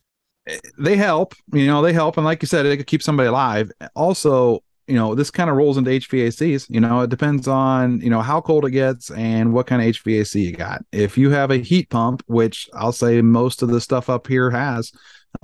[0.78, 1.82] They help, you know.
[1.82, 3.72] They help, and like you said, it could keep somebody alive.
[3.96, 6.70] Also, you know, this kind of rolls into HVACs.
[6.70, 9.88] You know, it depends on you know how cold it gets and what kind of
[9.96, 10.84] HVAC you got.
[10.92, 14.50] If you have a heat pump, which I'll say most of the stuff up here
[14.50, 14.92] has,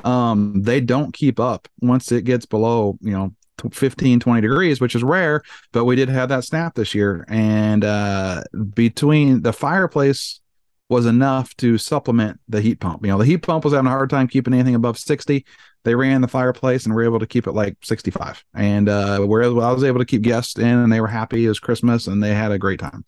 [0.03, 3.33] um, they don't keep up once it gets below you know
[3.71, 5.41] 15 20 degrees which is rare
[5.71, 8.43] but we did have that snap this year and uh
[8.73, 10.39] between the fireplace
[10.89, 13.03] was enough to supplement the heat pump.
[13.03, 15.45] You know, the heat pump was having a hard time keeping anything above 60.
[15.83, 18.43] They ran the fireplace and were able to keep it like 65.
[18.53, 21.47] And uh, where I was able to keep guests in and they were happy.
[21.47, 23.05] Was Christmas and they had a great time.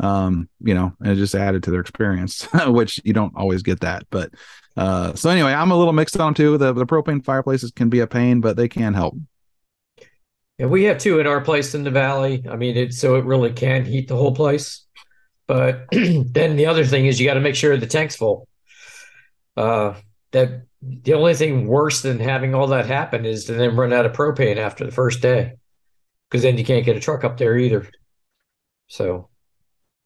[0.00, 3.80] Um, you know, and it just added to their experience, which you don't always get
[3.80, 4.06] that.
[4.10, 4.30] But
[4.76, 6.58] uh, so anyway, I'm a little mixed on too.
[6.58, 9.16] The, the propane fireplaces can be a pain, but they can help.
[10.58, 12.44] Yeah, we have two in our place in the valley.
[12.48, 14.84] I mean, it so it really can heat the whole place.
[15.46, 18.48] But then the other thing is you got to make sure the tank's full.
[19.56, 19.94] Uh,
[20.32, 24.06] that the only thing worse than having all that happen is to then run out
[24.06, 25.52] of propane after the first day,
[26.28, 27.88] because then you can't get a truck up there either.
[28.88, 29.28] So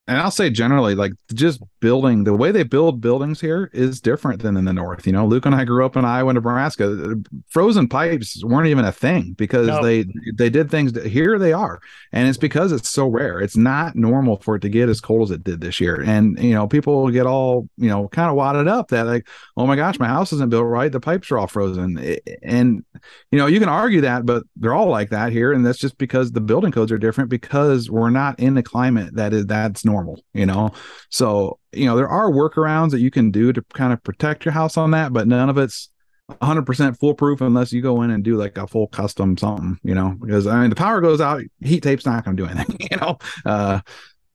[0.07, 4.43] and I'll say generally, like just building the way they build buildings here is different
[4.43, 5.07] than in the north.
[5.07, 7.15] You know, Luke and I grew up in Iowa, Nebraska.
[7.49, 9.83] Frozen pipes weren't even a thing because no.
[9.83, 11.01] they they did things.
[11.05, 11.81] Here they are,
[12.13, 13.41] and it's because it's so rare.
[13.41, 16.01] It's not normal for it to get as cold as it did this year.
[16.01, 19.67] And you know, people get all you know kind of wadded up that like, oh
[19.67, 20.91] my gosh, my house isn't built right.
[20.91, 22.19] The pipes are all frozen.
[22.43, 22.85] And
[23.31, 25.99] you know, you can argue that, but they're all like that here, and that's just
[25.99, 29.85] because the building codes are different because we're not in a climate that is that's
[29.85, 30.71] normal normal, you know?
[31.11, 34.53] So, you know, there are workarounds that you can do to kind of protect your
[34.53, 35.91] house on that, but none of it's
[36.31, 40.17] 100% foolproof unless you go in and do like a full custom something, you know,
[40.21, 42.97] because I mean, the power goes out, heat tape's not going to do anything, you
[42.97, 43.19] know?
[43.45, 43.81] Uh,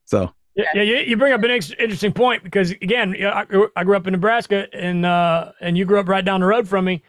[0.04, 0.32] so.
[0.54, 4.68] Yeah, yeah, you bring up an interesting point because again, I grew up in Nebraska
[4.74, 7.02] and uh, and you grew up right down the road from me.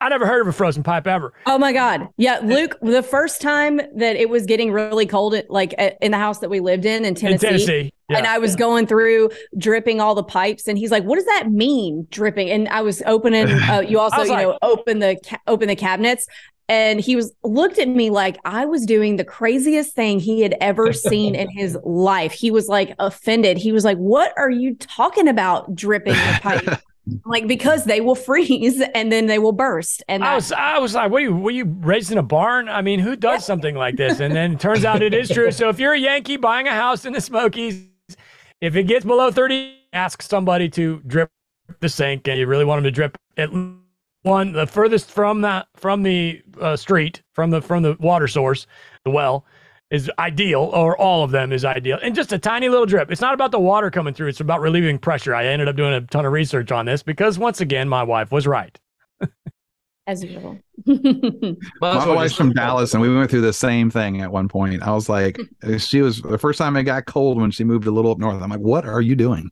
[0.00, 1.32] I never heard of a frozen pipe ever.
[1.46, 2.08] Oh my god.
[2.18, 6.40] Yeah, Luke, the first time that it was getting really cold like in the house
[6.40, 7.46] that we lived in in Tennessee.
[7.46, 7.92] In Tennessee.
[8.10, 8.18] Yeah.
[8.18, 11.50] And I was going through dripping all the pipes and he's like, "What does that
[11.50, 15.40] mean, dripping?" And I was opening uh, you also, you like, know, open the ca-
[15.46, 16.26] open the cabinets
[16.68, 20.54] and he was looked at me like I was doing the craziest thing he had
[20.60, 22.32] ever seen in his life.
[22.32, 23.58] He was like offended.
[23.58, 26.80] He was like, "What are you talking about dripping the pipe?"
[27.24, 30.02] like because they will freeze and then they will burst.
[30.08, 32.22] And that- I was I was like, what are you were you raised in a
[32.22, 32.68] barn?
[32.68, 34.20] I mean, who does something like this?
[34.20, 35.50] And then it turns out it is true.
[35.50, 37.86] So if you're a Yankee buying a house in the Smokies,
[38.60, 41.30] if it gets below 30, ask somebody to drip
[41.80, 43.50] the sink and you really want them to drip at
[44.22, 48.66] one the furthest from that from the uh, street from the from the water source,
[49.04, 49.44] the well
[49.94, 53.10] is ideal, or all of them is ideal, and just a tiny little drip.
[53.10, 55.34] It's not about the water coming through; it's about relieving pressure.
[55.34, 58.32] I ended up doing a ton of research on this because, once again, my wife
[58.32, 58.78] was right.
[60.06, 60.58] As usual.
[60.86, 64.82] my wife's from Dallas, and we went through the same thing at one point.
[64.82, 65.38] I was like,
[65.78, 68.42] she was the first time it got cold when she moved a little up north.
[68.42, 69.50] I'm like, what are you doing?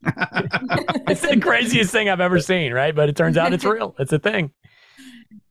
[1.08, 2.94] it's the craziest thing I've ever seen, right?
[2.94, 3.94] But it turns out it's real.
[3.98, 4.52] It's a thing.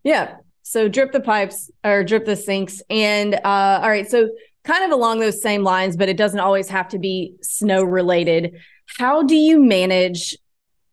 [0.03, 0.35] Yeah.
[0.61, 2.81] So drip the pipes or drip the sinks.
[2.89, 4.09] And uh, all right.
[4.09, 4.29] So
[4.63, 8.59] kind of along those same lines, but it doesn't always have to be snow related.
[8.97, 10.37] How do you manage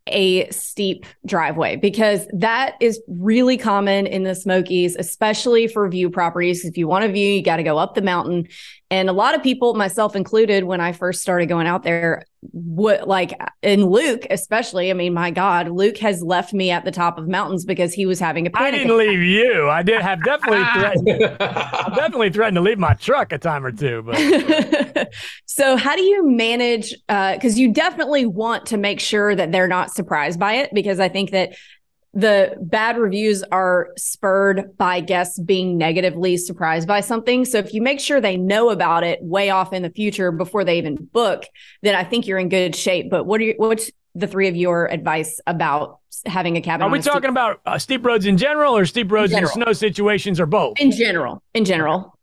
[0.07, 1.75] a steep driveway?
[1.75, 6.65] Because that is really common in the Smokies, especially for view properties.
[6.65, 8.47] If you want a view, you got to go up the mountain.
[8.89, 13.07] And a lot of people, myself included, when I first started going out there, what
[13.07, 17.17] like in Luke, especially, I mean, my God, Luke has left me at the top
[17.17, 18.67] of mountains because he was having a panic.
[18.67, 19.07] I didn't attack.
[19.07, 19.69] leave you.
[19.69, 23.71] I did have definitely threatened, I definitely threatened to leave my truck a time or
[23.71, 24.03] two.
[24.03, 25.11] But
[25.45, 29.67] so how do you manage because uh, you definitely want to make sure that they're
[29.67, 31.51] not surprised by it because I think that
[32.13, 37.45] the bad reviews are spurred by guests being negatively surprised by something.
[37.45, 40.63] So if you make sure they know about it way off in the future before
[40.63, 41.43] they even book,
[41.83, 43.09] then I think you're in good shape.
[43.11, 46.87] But what are you, what's the three of your advice about having a cabin?
[46.87, 49.47] Are we talking steep- about uh, steep roads in general or steep roads in, in
[49.47, 50.79] snow situations or both?
[50.79, 52.15] In general, in general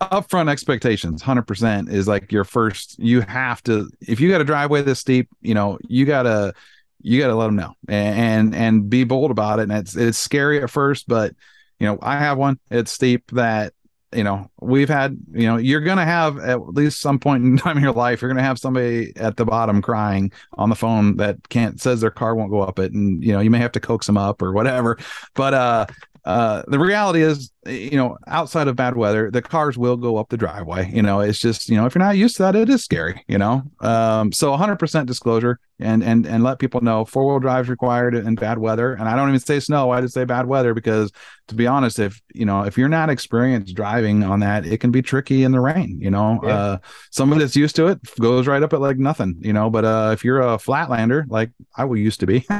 [0.00, 4.80] upfront expectations 100% is like your first you have to if you got a driveway
[4.80, 6.54] this steep you know you got to
[7.02, 9.64] you got to let them know and, and be bold about it.
[9.64, 11.34] And it's it's scary at first, but
[11.78, 12.58] you know I have one.
[12.70, 13.72] It's steep that
[14.14, 15.18] you know we've had.
[15.32, 18.30] You know you're gonna have at least some point in time in your life you're
[18.30, 22.34] gonna have somebody at the bottom crying on the phone that can't says their car
[22.34, 24.52] won't go up it, and you know you may have to coax them up or
[24.52, 24.98] whatever.
[25.34, 25.86] But uh
[26.24, 30.28] uh, the reality is, you know, outside of bad weather, the cars will go up
[30.28, 30.90] the driveway.
[30.92, 33.24] You know, it's just, you know, if you're not used to that, it is scary.
[33.26, 37.66] You know, um, so 100% disclosure and and and let people know four wheel drive
[37.66, 38.94] is required in bad weather.
[38.94, 41.12] And I don't even say snow; I just say bad weather because,
[41.48, 44.90] to be honest, if you know if you're not experienced driving on that, it can
[44.90, 45.98] be tricky in the rain.
[46.00, 46.48] You know, yeah.
[46.48, 46.78] uh,
[47.10, 49.36] somebody that's used to it goes right up at like nothing.
[49.40, 52.46] You know, but uh, if you're a flatlander like I used to be,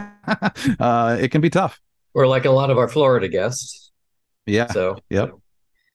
[0.80, 1.80] uh, it can be tough
[2.14, 3.90] or like a lot of our Florida guests.
[4.46, 4.66] Yeah.
[4.68, 5.32] So, yep.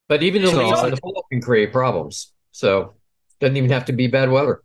[0.08, 2.32] But even the leaves in the fall can create problems.
[2.52, 2.96] So,
[3.40, 4.62] doesn't even have to be bad weather.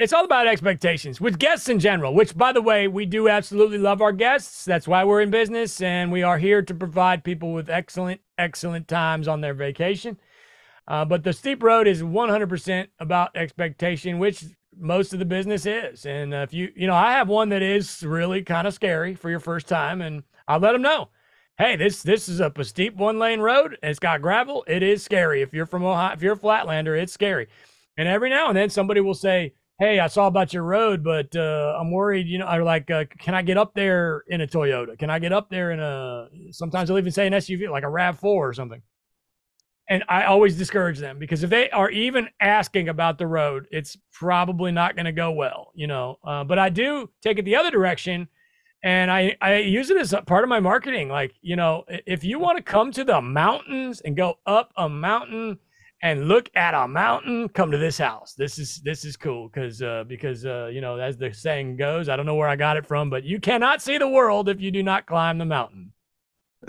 [0.00, 3.76] It's all about expectations with guests in general, which, by the way, we do absolutely
[3.76, 4.64] love our guests.
[4.64, 8.88] That's why we're in business, and we are here to provide people with excellent, excellent
[8.88, 10.18] times on their vacation.
[10.88, 14.42] Uh, but the steep road is 100% about expectation, which
[14.74, 16.06] most of the business is.
[16.06, 19.14] And uh, if you, you know, I have one that is really kind of scary
[19.14, 21.10] for your first time, and I'll let them know.
[21.58, 23.76] Hey, this this is up a steep one lane road.
[23.82, 24.64] It's got gravel.
[24.66, 25.42] It is scary.
[25.42, 27.48] If you're from Ohio, if you're a flatlander, it's scary.
[27.98, 31.34] And every now and then somebody will say, "Hey, I saw about your road, but
[31.34, 34.46] uh, I'm worried." You know, I like, uh, "Can I get up there in a
[34.46, 34.96] Toyota?
[34.98, 37.88] Can I get up there in a?" Sometimes they'll even say an SUV, like a
[37.88, 38.82] Rav Four or something.
[39.88, 43.96] And I always discourage them because if they are even asking about the road, it's
[44.12, 46.16] probably not going to go well, you know.
[46.22, 48.28] Uh, but I do take it the other direction,
[48.84, 51.08] and I I use it as part of my marketing.
[51.08, 54.88] Like, you know, if you want to come to the mountains and go up a
[54.88, 55.58] mountain
[56.02, 58.34] and look at a mountain, come to this house.
[58.34, 62.08] This is this is cool because uh, because uh, you know as the saying goes,
[62.08, 64.60] I don't know where I got it from, but you cannot see the world if
[64.60, 65.92] you do not climb the mountain.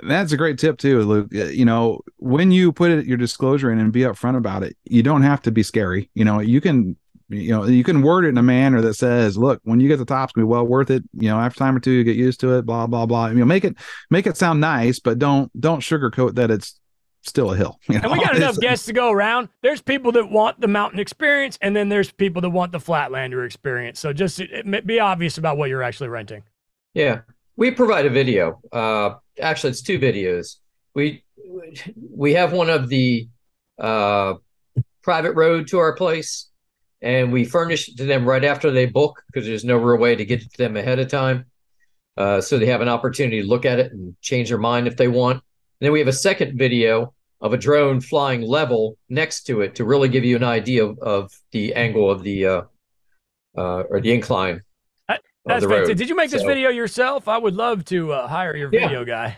[0.04, 1.28] That's a great tip too, Luke.
[1.32, 5.04] You know, when you put it your disclosure in and be upfront about it, you
[5.04, 6.10] don't have to be scary.
[6.14, 6.96] You know, you can
[7.32, 9.98] you know you can word it in a manner that says look when you get
[9.98, 12.04] the top it's gonna be well worth it you know after time or two you
[12.04, 13.76] get used to it blah blah blah you know make it
[14.10, 16.81] make it sound nice but don't don't sugarcoat that it's
[17.24, 18.02] still a hill you know?
[18.04, 21.58] and we got enough guests to go around there's people that want the mountain experience
[21.62, 24.42] and then there's people that want the flatlander experience so just
[24.86, 26.44] be obvious about what you're actually renting
[26.94, 27.22] yeah
[27.56, 30.58] we provide a video uh actually it's two videos.
[30.94, 31.24] We
[32.12, 33.28] we have one of the
[33.80, 34.36] uh,
[35.02, 36.50] private road to our place,
[37.02, 40.16] and we furnish it to them right after they book because there's no real way
[40.16, 41.46] to get to them ahead of time.
[42.18, 44.98] Uh, so they have an opportunity to look at it and change their mind if
[44.98, 45.42] they want.
[45.82, 49.76] And then we have a second video of a drone flying level next to it
[49.76, 52.62] to really give you an idea of, of the angle of the uh,
[53.58, 54.62] uh, or the incline
[55.46, 55.98] that's fantastic.
[55.98, 57.28] Did you make this so, video yourself?
[57.28, 59.06] I would love to uh, hire your video yeah.
[59.06, 59.38] guy.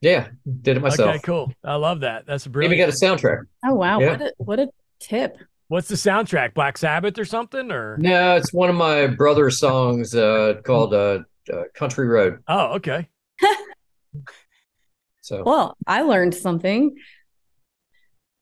[0.00, 0.28] Yeah,
[0.62, 1.10] did it myself.
[1.10, 1.52] Okay, cool.
[1.64, 2.24] I love that.
[2.26, 2.74] That's brilliant.
[2.74, 3.42] Even got a soundtrack.
[3.64, 4.10] Oh wow, yeah.
[4.10, 4.68] what a what a
[5.00, 5.38] tip.
[5.66, 6.54] What's the soundtrack?
[6.54, 7.70] Black Sabbath or something?
[7.70, 11.20] Or no, it's one of my brother's songs uh, called uh,
[11.52, 13.08] uh, "Country Road." Oh, okay.
[15.28, 16.96] so well, I learned something.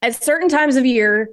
[0.03, 1.31] At certain times of year,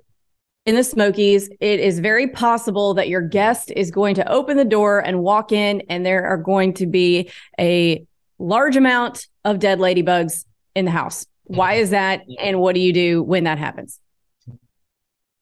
[0.66, 4.66] in the Smokies, it is very possible that your guest is going to open the
[4.66, 8.06] door and walk in, and there are going to be a
[8.40, 11.28] large amount of dead ladybugs in the house.
[11.44, 11.84] Why mm-hmm.
[11.84, 12.22] is that?
[12.40, 14.00] And what do you do when that happens?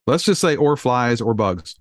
[0.08, 1.76] Let's just say or flies or bugs.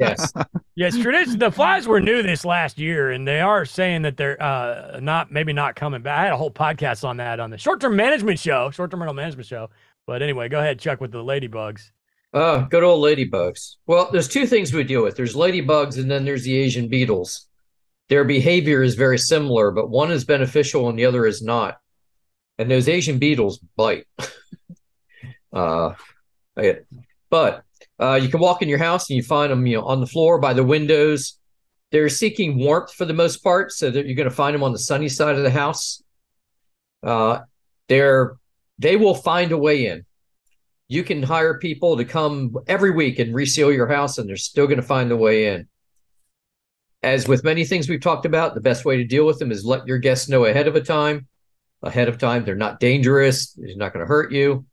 [0.00, 0.32] yes.
[0.76, 1.38] Yes, tradition.
[1.38, 5.30] The flies were new this last year, and they are saying that they're uh, not
[5.30, 6.18] maybe not coming back.
[6.18, 8.98] I had a whole podcast on that on the short term management show, short term
[8.98, 9.70] rental management show.
[10.04, 11.92] But anyway, go ahead, Chuck, with the ladybugs.
[12.32, 13.76] Uh, good old ladybugs.
[13.86, 15.14] Well, there's two things we deal with.
[15.14, 17.46] There's ladybugs and then there's the Asian beetles.
[18.08, 21.78] Their behavior is very similar, but one is beneficial and the other is not.
[22.58, 24.08] And those Asian beetles bite.
[25.52, 25.94] uh,
[27.34, 27.64] but
[27.98, 30.06] uh, you can walk in your house and you find them, you know, on the
[30.06, 31.36] floor by the windows.
[31.90, 34.70] They're seeking warmth for the most part, so that you're going to find them on
[34.70, 36.00] the sunny side of the house.
[37.02, 37.40] Uh,
[37.88, 38.36] they're
[38.78, 40.04] they will find a way in
[40.86, 44.68] you can hire people to come every week and reseal your house and they're still
[44.68, 45.66] going to find the way in
[47.02, 49.64] as with many things we've talked about the best way to deal with them is
[49.64, 51.26] let your guests know ahead of a time
[51.82, 54.64] ahead of time they're not dangerous they're not going to hurt you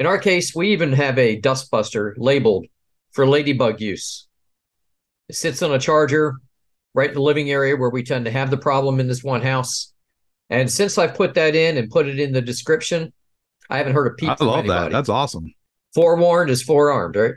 [0.00, 2.66] in our case we even have a dust buster labeled
[3.12, 4.26] for ladybug use
[5.28, 6.34] it sits on a charger
[6.94, 9.42] right in the living area where we tend to have the problem in this one
[9.42, 9.92] house
[10.48, 13.12] and since i've put that in and put it in the description
[13.70, 14.28] I haven't heard a peep.
[14.28, 14.90] I love that.
[14.90, 15.54] That's awesome.
[15.94, 17.34] Forewarned is forearmed, right?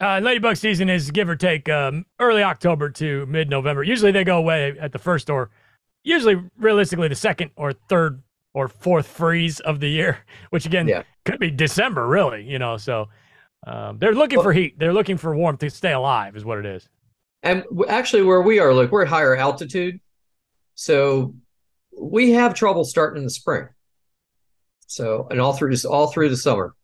[0.00, 3.82] Uh, ladybug season is give or take um, early October to mid November.
[3.82, 5.50] Usually they go away at the first or
[6.04, 8.22] usually realistically the second or third
[8.54, 10.18] or fourth freeze of the year,
[10.50, 11.02] which again yeah.
[11.24, 12.42] could be December, really.
[12.42, 13.08] You know, so
[13.66, 14.78] um, they're looking well, for heat.
[14.78, 16.88] They're looking for warmth to stay alive, is what it is.
[17.42, 20.00] And actually, where we are, like we're at higher altitude,
[20.74, 21.34] so
[22.00, 23.68] we have trouble starting in the spring.
[24.86, 26.74] So, and all through all through the summer.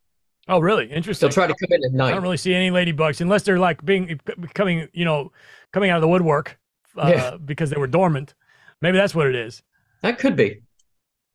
[0.47, 0.91] Oh, really?
[0.91, 1.29] Interesting.
[1.29, 2.09] They'll try to come in at night.
[2.09, 4.21] I don't really see any ladybugs unless they're like being
[4.53, 5.33] coming, you know,
[5.73, 6.59] coming out of the woodwork
[6.99, 7.37] uh, yeah.
[7.43, 8.35] because they were dormant.
[8.83, 9.63] Maybe that's what it is.
[10.03, 10.61] That could be.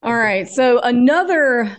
[0.01, 0.47] All right.
[0.47, 1.77] So another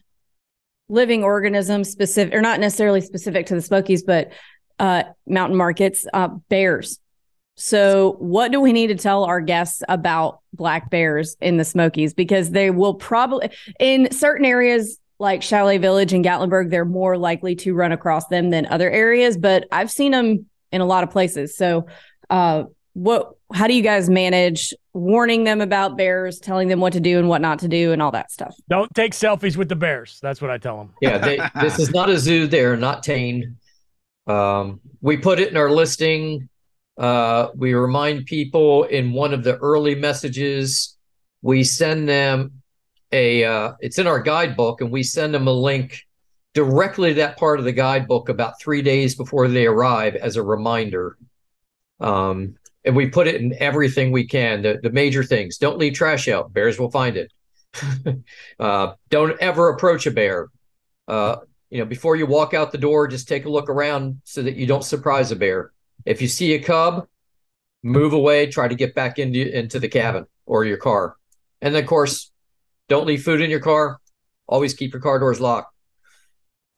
[0.89, 4.33] living organism specific, or not necessarily specific to the Smokies, but
[4.79, 6.99] uh, mountain markets, uh, bears.
[7.57, 12.15] So, what do we need to tell our guests about black bears in the Smokies?
[12.15, 17.55] Because they will probably, in certain areas like Chalet Village and Gatlinburg, they're more likely
[17.57, 19.37] to run across them than other areas.
[19.37, 21.55] But I've seen them in a lot of places.
[21.55, 21.87] So,
[22.31, 22.65] uh,
[22.95, 23.35] what?
[23.53, 27.29] How do you guys manage warning them about bears, telling them what to do and
[27.29, 28.55] what not to do, and all that stuff?
[28.69, 30.19] Don't take selfies with the bears.
[30.23, 30.95] That's what I tell them.
[31.01, 32.47] Yeah, they, this is not a zoo.
[32.47, 33.57] They're not tamed.
[34.27, 36.49] Um, we put it in our listing.
[36.99, 40.97] Uh, we remind people in one of the early messages.
[41.43, 42.63] We send them
[43.13, 43.45] a.
[43.45, 46.03] Uh, it's in our guidebook, and we send them a link
[46.53, 50.43] directly to that part of the guidebook about three days before they arrive as a
[50.43, 51.17] reminder.
[52.01, 54.63] Um, and we put it in everything we can.
[54.63, 57.33] The, the major things: don't leave trash out; bears will find it.
[58.61, 60.49] uh, don't ever approach a bear.
[61.07, 61.37] Uh,
[61.71, 64.57] you know, before you walk out the door, just take a look around so that
[64.57, 65.73] you don't surprise a bear.
[66.05, 67.07] If you see a cub,
[67.83, 68.47] move away.
[68.47, 71.17] Try to get back into into the cabin or your car,
[71.61, 72.31] and then of course,
[72.89, 73.99] don't leave food in your car.
[74.47, 75.75] Always keep your car doors locked.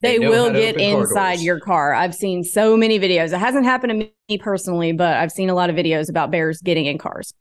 [0.02, 1.94] They, will get inside your car.
[1.94, 3.32] I've seen so many videos.
[3.32, 6.60] It hasn't happened to me personally, but I've seen a lot of videos about bears
[6.60, 7.32] getting in cars.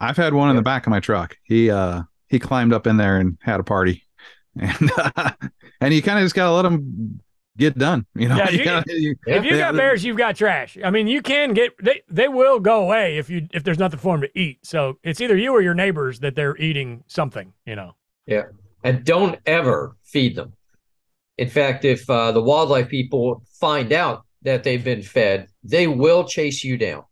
[0.00, 1.36] I've had one in the back of my truck.
[1.44, 4.02] He uh he climbed up in there and had a party,
[4.60, 5.30] and uh,
[5.80, 7.20] and you kind of just gotta let him
[7.56, 8.04] get done.
[8.14, 10.76] You know, Yeah, You you- gotta- you- If you they- got bears, you've got trash.
[10.84, 13.98] I mean, you can get they they will go away if you if there's nothing
[14.00, 14.58] for them to eat.
[14.66, 17.52] So it's either you or your neighbors that they're eating something.
[17.64, 17.92] You know.
[18.26, 18.42] Yeah.
[18.82, 20.52] And don't ever feed them.
[21.38, 26.24] In fact, if uh, the wildlife people find out that they've been fed, they will
[26.24, 27.04] chase you down.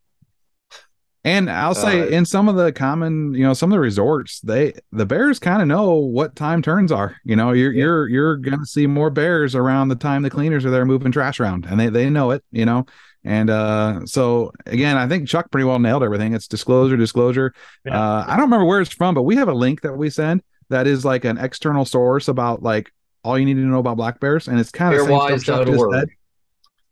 [1.24, 4.40] And I'll say Uh, in some of the common, you know, some of the resorts,
[4.40, 7.16] they the bears kind of know what time turns are.
[7.24, 7.84] You know, you're Yeah.
[7.84, 11.38] you're you're gonna see more bears around the time the cleaners are there moving trash
[11.38, 12.42] around, and they they know it.
[12.50, 12.86] You know,
[13.24, 16.34] and uh, so again, I think Chuck pretty well nailed everything.
[16.34, 17.54] It's disclosure, disclosure.
[17.84, 18.00] Yeah.
[18.00, 20.42] Uh, I don't remember where it's from, but we have a link that we send
[20.70, 22.92] that is like an external source about like
[23.24, 25.58] all you need to know about black bears, and it's kind of the same stuff
[25.58, 25.94] Chuck just BearWise.org.
[25.94, 26.08] said.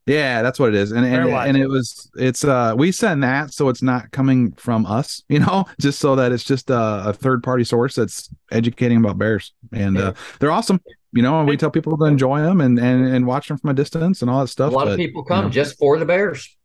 [0.06, 0.92] Yeah, that's what it is.
[0.92, 4.86] And and, and it was it's uh we send that so it's not coming from
[4.86, 8.98] us, you know, just so that it's just a, a third party source that's educating
[8.98, 9.52] about bears.
[9.72, 10.80] And uh they're awesome.
[11.12, 13.70] You know, and we tell people to enjoy them and and, and watch them from
[13.70, 14.72] a distance and all that stuff.
[14.72, 15.50] A lot but, of people come you know.
[15.50, 16.56] just for the bears.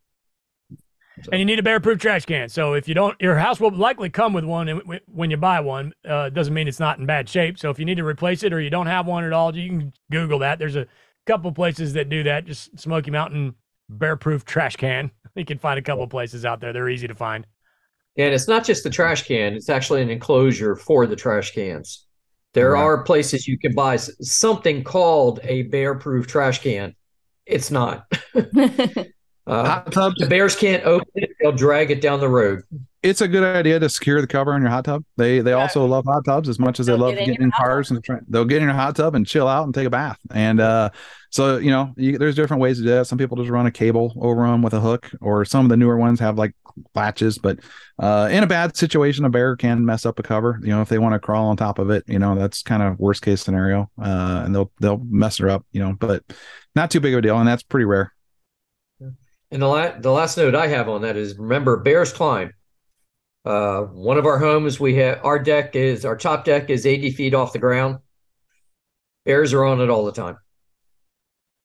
[1.31, 2.49] And you need a bear-proof trash can.
[2.49, 5.37] So if you don't, your house will likely come with one and w- when you
[5.37, 5.93] buy one.
[6.07, 7.57] Uh, doesn't mean it's not in bad shape.
[7.57, 9.69] So if you need to replace it or you don't have one at all, you
[9.69, 10.59] can Google that.
[10.59, 10.87] There's a
[11.25, 12.45] couple places that do that.
[12.45, 13.55] Just Smoky Mountain
[13.89, 15.11] bear-proof trash can.
[15.37, 16.71] You can find a couple places out there.
[16.71, 17.45] They're easy to find.
[18.17, 22.05] And it's not just the trash can, it's actually an enclosure for the trash cans.
[22.53, 22.81] There Right.
[22.81, 26.95] are places you can buy something called a bear proof trash can.
[27.45, 28.05] It's not.
[29.47, 30.15] Uh, hot tubs.
[30.17, 32.61] the bears can't open it, they'll drag it down the road.
[33.03, 35.03] It's a good idea to secure the cover on your hot tub.
[35.15, 37.43] They they also love hot tubs as much as they They'll love get in getting
[37.43, 39.75] in hot cars and try, they'll get in your hot tub and chill out and
[39.75, 40.17] take a bath.
[40.31, 40.89] And uh,
[41.29, 43.05] so you know, you, there's different ways to do that.
[43.05, 45.77] Some people just run a cable over them with a hook, or some of the
[45.77, 46.55] newer ones have like
[46.95, 47.37] latches.
[47.37, 47.59] But
[47.99, 50.59] uh, in a bad situation, a bear can mess up a cover.
[50.63, 52.81] You know, if they want to crawl on top of it, you know, that's kind
[52.81, 53.91] of worst case scenario.
[54.01, 55.63] Uh, and they'll they'll mess her up.
[55.71, 56.23] You know, but
[56.75, 58.14] not too big of a deal, and that's pretty rare.
[59.51, 62.51] And the, la- the last note I have on that is remember bears climb.
[63.45, 67.11] Uh, one of our homes, we have our deck is our top deck is 80
[67.11, 67.99] feet off the ground.
[69.23, 70.37] Bears are on it all the time,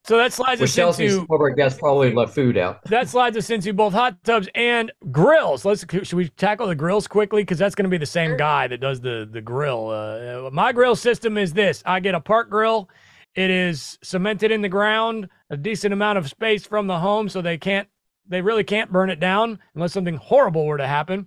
[0.04, 2.82] So that slides which us into some of our guests probably left food out.
[2.84, 5.64] that slides us into both hot tubs and grills.
[5.64, 8.66] Let's should we tackle the grills quickly because that's going to be the same guy
[8.68, 9.88] that does the the grill.
[9.88, 12.88] Uh, my grill system is this: I get a park grill.
[13.34, 17.42] It is cemented in the ground, a decent amount of space from the home, so
[17.42, 17.88] they can't
[18.28, 21.26] they really can't burn it down unless something horrible were to happen.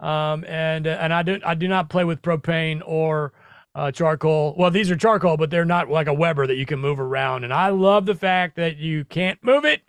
[0.00, 3.32] Um, and uh, and I do I do not play with propane or
[3.74, 4.54] uh, charcoal.
[4.58, 7.44] Well, these are charcoal, but they're not like a Weber that you can move around.
[7.44, 9.82] And I love the fact that you can't move it.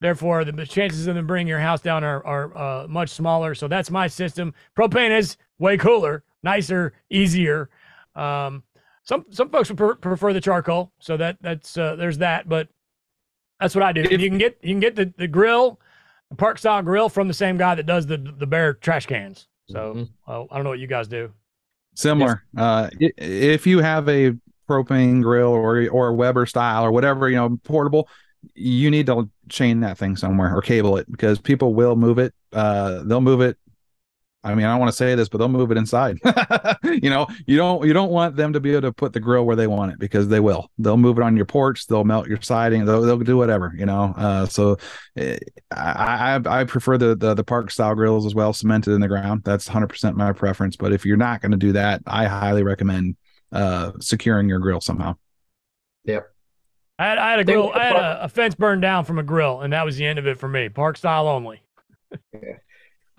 [0.00, 3.54] Therefore, the chances of them bringing your house down are, are uh, much smaller.
[3.54, 4.54] So that's my system.
[4.74, 7.68] Propane is way cooler, nicer, easier.
[8.16, 8.62] Um,
[9.02, 12.48] some some folks would pre- prefer the charcoal, so that that's uh, there's that.
[12.48, 12.68] But
[13.60, 14.02] that's what I do.
[14.02, 15.80] If- you can get you can get the, the grill,
[16.30, 19.46] the park style grill from the same guy that does the the bear trash cans.
[19.68, 20.08] So Mhm.
[20.26, 21.30] uh, I don't know what you guys do.
[21.94, 22.42] Similar.
[22.56, 24.32] Uh, if you have a
[24.68, 28.08] propane grill or or Weber style or whatever, you know, portable,
[28.54, 32.32] you need to chain that thing somewhere or cable it because people will move it.
[32.52, 33.56] Uh, they'll move it.
[34.42, 36.18] I mean, I don't want to say this, but they'll move it inside.
[36.84, 39.44] you know, you don't you don't want them to be able to put the grill
[39.44, 40.70] where they want it because they will.
[40.78, 41.86] They'll move it on your porch.
[41.86, 42.86] They'll melt your siding.
[42.86, 43.74] They'll, they'll do whatever.
[43.76, 44.14] You know.
[44.16, 44.78] Uh, so
[45.16, 45.36] eh,
[45.70, 49.08] I, I I prefer the, the the park style grills as well, cemented in the
[49.08, 49.42] ground.
[49.44, 50.74] That's 100 percent my preference.
[50.74, 53.16] But if you're not going to do that, I highly recommend
[53.52, 55.16] uh securing your grill somehow.
[56.98, 57.72] I had, I had a grill.
[57.74, 60.18] I had a, a, fence burned down from a grill, and that was the end
[60.18, 60.68] of it for me.
[60.68, 61.62] Park style only.
[62.32, 62.56] yeah.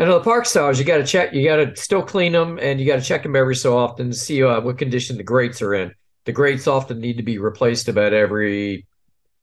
[0.02, 1.32] And the park styles, you got to check.
[1.32, 4.10] You got to still clean them, and you got to check them every so often
[4.10, 5.94] to see uh, what condition the grates are in.
[6.26, 8.88] The grates often need to be replaced about every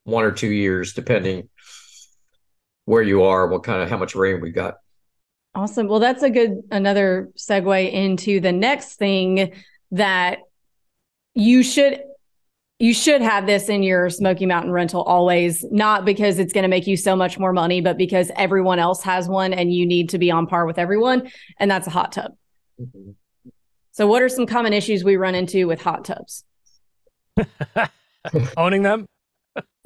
[0.03, 1.49] one or two years, depending
[2.87, 4.79] where you are, what kind of how much rain we got.
[5.55, 5.87] Awesome.
[5.87, 9.53] Well, that's a good another segue into the next thing
[9.93, 10.39] that
[11.35, 12.01] you should
[12.79, 16.69] you should have this in your Smoky Mountain rental always, not because it's going to
[16.69, 20.11] make you so much more money, but because everyone else has one and you need
[20.11, 21.31] to be on par with everyone.
[21.59, 22.37] And that's a hot tub.
[22.81, 23.11] Mm-hmm.
[23.91, 26.45] So, what are some common issues we run into with hot tubs?
[28.57, 29.07] Owning them?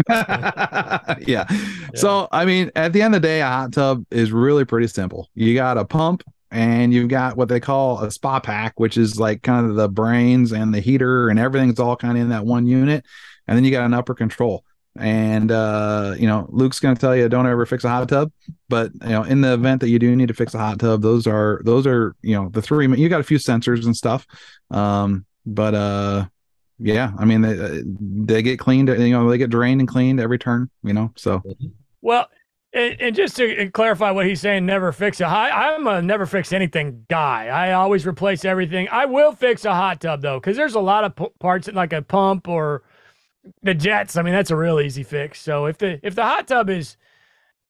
[0.07, 1.14] yeah.
[1.26, 1.47] yeah.
[1.95, 4.88] So, I mean, at the end of the day, a hot tub is really pretty
[4.88, 5.30] simple.
[5.34, 9.18] You got a pump and you've got what they call a spa pack, which is
[9.18, 12.44] like kind of the brains and the heater and everything's all kind of in that
[12.44, 13.05] one unit.
[13.48, 14.62] And then you got an upper control.
[14.94, 18.30] And uh, you know, Luke's gonna tell you don't ever fix a hot tub,
[18.68, 21.00] but you know, in the event that you do need to fix a hot tub,
[21.00, 22.86] those are those are you know the three.
[22.86, 24.26] You got a few sensors and stuff,
[24.70, 26.26] um, but uh,
[26.78, 30.38] yeah, I mean they they get cleaned, you know, they get drained and cleaned every
[30.38, 31.11] turn, you know.
[31.16, 31.42] So,
[32.03, 32.28] well,
[32.74, 35.52] and, and, just to clarify what he's saying, never fix a hot.
[35.52, 37.48] I'm a never fix anything guy.
[37.48, 38.88] I always replace everything.
[38.90, 41.92] I will fix a hot tub though, because there's a lot of p- parts like
[41.92, 42.82] a pump or
[43.62, 44.16] the jets.
[44.16, 45.40] I mean, that's a real easy fix.
[45.40, 46.96] So if the if the hot tub is,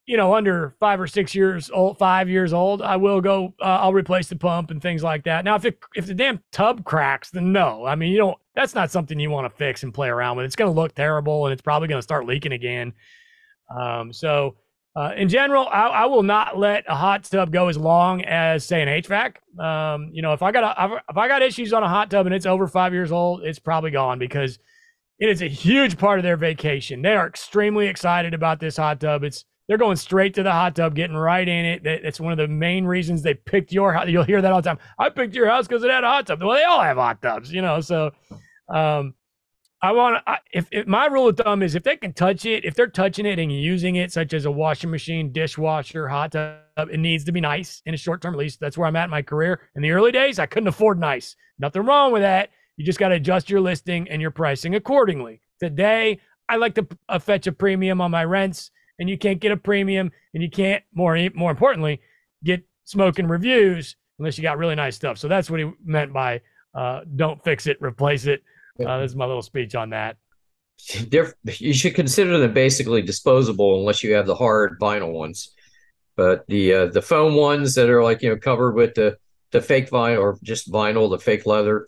[0.06, 3.54] you know, under five or six years old, five years old, I will go.
[3.60, 5.44] Uh, I'll replace the pump and things like that.
[5.44, 7.84] Now, if it, if the damn tub cracks, then no.
[7.86, 8.38] I mean, you don't.
[8.54, 10.46] That's not something you want to fix and play around with.
[10.46, 12.92] It's going to look terrible, and it's probably going to start leaking again.
[13.74, 14.56] Um, so
[14.94, 18.64] uh, in general, I, I, will not let a hot tub go as long as,
[18.66, 19.36] say, an HVAC.
[19.58, 22.26] Um, you know, if I got a, if I got issues on a hot tub
[22.26, 24.58] and it's over five years old, it's probably gone because
[25.18, 27.00] it is a huge part of their vacation.
[27.00, 29.24] They are extremely excited about this hot tub.
[29.24, 31.86] It's they're going straight to the hot tub, getting right in it.
[31.86, 34.08] It's one of the main reasons they picked your house.
[34.08, 34.78] You'll hear that all the time.
[34.98, 36.42] I picked your house because it had a hot tub.
[36.42, 37.80] Well, they all have hot tubs, you know.
[37.80, 38.10] So,
[38.68, 39.14] um,
[39.82, 40.38] I want to.
[40.52, 43.26] If, if my rule of thumb is if they can touch it, if they're touching
[43.26, 47.32] it and using it, such as a washing machine, dishwasher, hot tub, it needs to
[47.32, 48.56] be nice in a short term lease.
[48.56, 49.60] That's where I'm at in my career.
[49.74, 51.34] In the early days, I couldn't afford nice.
[51.58, 52.50] Nothing wrong with that.
[52.76, 55.40] You just got to adjust your listing and your pricing accordingly.
[55.58, 58.70] Today, I like to uh, fetch a premium on my rents,
[59.00, 62.00] and you can't get a premium, and you can't more more importantly
[62.44, 65.18] get smoking reviews unless you got really nice stuff.
[65.18, 66.40] So that's what he meant by
[66.74, 68.42] uh, don't fix it, replace it.
[68.80, 70.16] Uh, this is my little speech on that.
[71.58, 75.54] You should consider them basically disposable unless you have the hard vinyl ones.
[76.16, 79.16] But the uh, the foam ones that are like you know covered with the
[79.50, 81.86] the fake vinyl or just vinyl, the fake leather,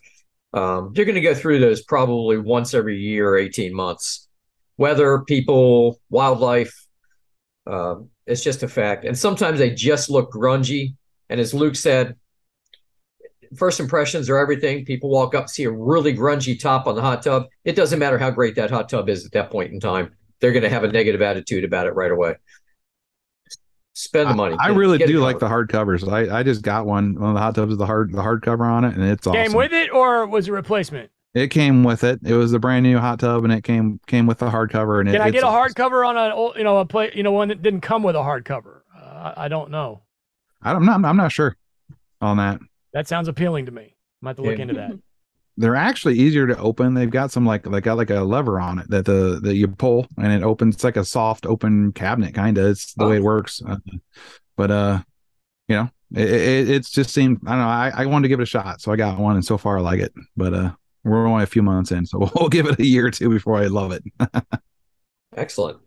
[0.52, 4.28] um, you're going to go through those probably once every year, eighteen months.
[4.76, 6.86] Weather, people, wildlife,
[7.66, 9.04] uh, it's just a fact.
[9.04, 10.94] And sometimes they just look grungy.
[11.28, 12.16] And as Luke said,
[13.56, 14.84] first impressions are everything.
[14.84, 17.46] People walk up, see a really grungy top on the hot tub.
[17.64, 20.14] It doesn't matter how great that hot tub is at that point in time.
[20.40, 22.36] They're going to have a negative attitude about it right away.
[23.94, 24.56] Spend the money.
[24.58, 26.02] I, I really do like the hard covers.
[26.02, 27.14] I, I just got one.
[27.14, 29.24] One of the hot tubs with the hard the hard cover on it, and it's
[29.24, 29.40] awesome.
[29.40, 31.10] came with it or was it a replacement?
[31.32, 32.20] It came with it.
[32.24, 35.00] It was a brand new hot tub, and it came came with the hard cover.
[35.00, 37.22] And can it, I get a hard cover on a you know a play you
[37.22, 38.84] know one that didn't come with a hard cover?
[38.96, 40.02] Uh, I, I don't know.
[40.60, 40.92] I don't know.
[40.92, 41.56] I'm not sure
[42.20, 42.60] on that.
[42.94, 43.82] That sounds appealing to me.
[43.82, 43.92] I
[44.22, 44.62] might have to look yeah.
[44.62, 44.92] into that.
[45.56, 46.94] They're actually easier to open.
[46.94, 49.68] They've got some like they got like a lever on it that the that you
[49.68, 50.74] pull and it opens.
[50.74, 52.66] It's like a soft open cabinet kind of.
[52.70, 53.10] It's the oh.
[53.10, 53.62] way it works.
[53.64, 53.76] Uh,
[54.56, 55.02] but uh,
[55.68, 57.38] you know, it, it, it's just seemed.
[57.46, 57.66] I don't know.
[57.66, 59.78] I, I wanted to give it a shot, so I got one, and so far
[59.78, 60.12] I like it.
[60.36, 60.72] But uh,
[61.04, 63.58] we're only a few months in, so we'll give it a year or two before
[63.58, 64.02] I love it.
[65.36, 65.78] Excellent.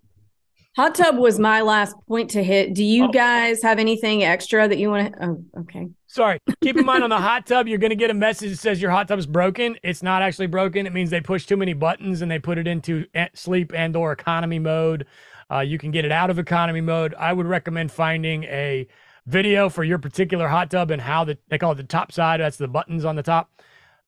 [0.77, 2.75] Hot tub was my last point to hit.
[2.75, 3.11] Do you oh.
[3.11, 5.25] guys have anything extra that you want to?
[5.25, 5.87] Oh, okay.
[6.05, 6.37] Sorry.
[6.61, 8.79] Keep in mind on the hot tub, you're going to get a message that says
[8.79, 9.75] your hot tub is broken.
[9.81, 10.85] It's not actually broken.
[10.85, 14.11] It means they push too many buttons and they put it into sleep and or
[14.11, 15.07] economy mode.
[15.51, 17.15] Uh, you can get it out of economy mode.
[17.15, 18.87] I would recommend finding a
[19.25, 22.39] video for your particular hot tub and how the, they call it the top side.
[22.39, 23.49] That's the buttons on the top.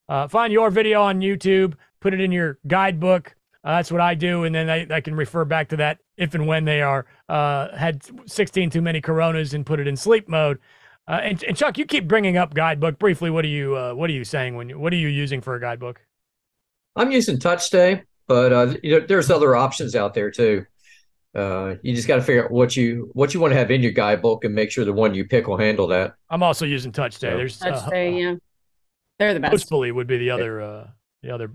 [0.08, 1.74] Uh, find your video on YouTube.
[2.00, 5.16] Put it in your guidebook uh, that's what I do, and then I, I can
[5.16, 9.54] refer back to that if and when they are uh, had 16 too many Coronas
[9.54, 10.60] and put it in sleep mode.
[11.08, 13.32] Uh, and, and, Chuck, you keep bringing up guidebook briefly.
[13.32, 15.56] What are you uh, What are you saying when you What are you using for
[15.56, 16.02] a guidebook?
[16.96, 20.66] I'm using TouchStay, but uh, you know, there's other options out there too.
[21.34, 23.82] Uh, you just got to figure out what you what you want to have in
[23.82, 26.14] your guidebook and make sure the one you pick will handle that.
[26.30, 27.22] I'm also using TouchStay.
[27.22, 28.36] There's TouchStay, yeah,
[29.18, 29.70] they're the best.
[29.70, 30.90] Hostfully would be the other
[31.24, 31.52] the other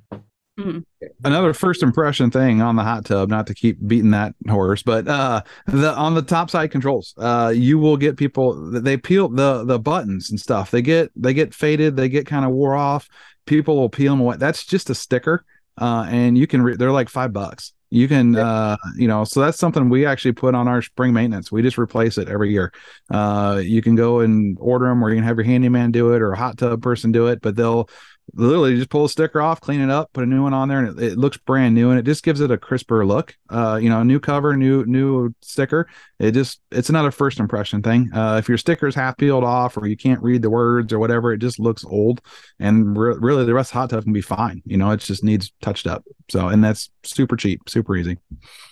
[0.59, 0.79] Mm-hmm.
[1.25, 5.09] Another first impression thing on the hot tub, not to keep beating that horse, but
[5.09, 9.65] uh the on the top side controls, uh you will get people they peel the
[9.65, 10.71] the buttons and stuff.
[10.71, 13.09] They get they get faded, they get kind of wore off.
[13.47, 14.37] People will peel them away.
[14.37, 15.45] That's just a sticker.
[15.77, 17.73] Uh and you can re- they're like 5 bucks.
[17.91, 21.51] You can uh you know, so that's something we actually put on our spring maintenance.
[21.51, 22.73] We just replace it every year.
[23.11, 26.23] Uh you can go and order them or you can have your handyman do it
[26.23, 27.89] or a hot tub person do it, but they'll
[28.33, 30.81] literally just pull a sticker off, clean it up, put a new one on there,
[30.81, 33.37] and it, it, looks brand new, and it just gives it a crisper look.
[33.51, 35.89] Uh, you know, new cover, new new sticker.
[36.19, 38.11] It just it's another first impression thing.
[38.13, 41.33] Uh, if your sticker's half peeled off or you can't read the words or whatever,
[41.33, 42.21] it just looks old,
[42.59, 44.63] and re- really the rest of hot tub can be fine.
[44.65, 46.05] You know, it just needs touched up.
[46.31, 48.19] So, and that's super cheap, super easy.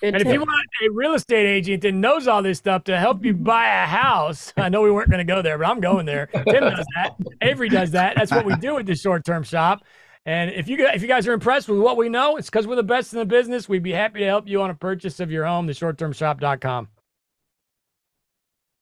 [0.00, 2.98] Good and if you want a real estate agent that knows all this stuff to
[2.98, 5.80] help you buy a house, I know we weren't going to go there, but I'm
[5.80, 6.26] going there.
[6.26, 7.14] Tim does that.
[7.42, 8.16] Avery does that.
[8.16, 9.82] That's what we do with the short term shop.
[10.24, 12.76] And if you if you guys are impressed with what we know, it's because we're
[12.76, 13.68] the best in the business.
[13.68, 15.66] We'd be happy to help you on a purchase of your home.
[15.66, 16.88] The shorttermshop.com.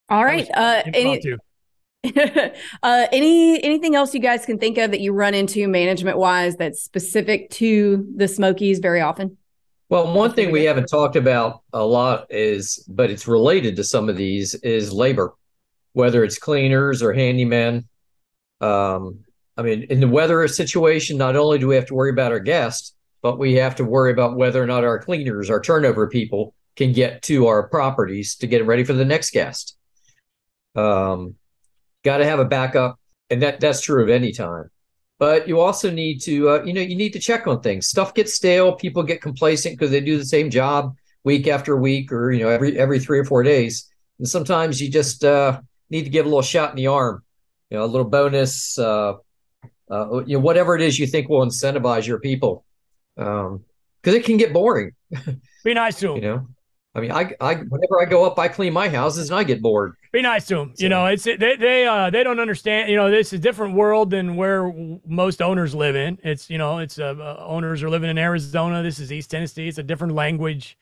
[0.09, 0.47] All right.
[0.53, 1.23] Uh, any,
[2.83, 6.57] uh, any anything else you guys can think of that you run into management wise
[6.57, 9.37] that's specific to the Smokies very often?
[9.89, 14.07] Well, one thing we haven't talked about a lot is, but it's related to some
[14.07, 15.33] of these, is labor,
[15.91, 17.83] whether it's cleaners or handymen.
[18.61, 19.25] Um,
[19.57, 22.39] I mean, in the weather situation, not only do we have to worry about our
[22.39, 26.53] guests, but we have to worry about whether or not our cleaners, our turnover people,
[26.75, 29.77] can get to our properties to get ready for the next guest.
[30.75, 31.35] Um,
[32.03, 32.99] got to have a backup,
[33.29, 34.69] and that that's true of any time.
[35.19, 37.87] But you also need to, uh, you know, you need to check on things.
[37.87, 38.73] Stuff gets stale.
[38.73, 42.49] People get complacent because they do the same job week after week, or you know,
[42.49, 43.87] every every three or four days.
[44.17, 47.23] And sometimes you just uh, need to give a little shot in the arm,
[47.69, 49.13] you know, a little bonus, uh,
[49.91, 52.65] uh, you know, whatever it is you think will incentivize your people,
[53.15, 53.63] because um,
[54.05, 54.91] it can get boring.
[55.63, 56.15] Be nice to them.
[56.15, 56.47] you know.
[56.93, 59.61] I mean, I, I, whenever I go up, I clean my houses and I get
[59.61, 59.93] bored.
[60.11, 60.73] Be nice to them.
[60.75, 60.83] So.
[60.83, 62.89] You know, it's they, they, uh, they don't understand.
[62.89, 64.73] You know, this is a different world than where
[65.07, 66.19] most owners live in.
[66.21, 68.83] It's, you know, it's uh, uh, owners are living in Arizona.
[68.83, 69.69] This is East Tennessee.
[69.69, 70.77] It's a different language.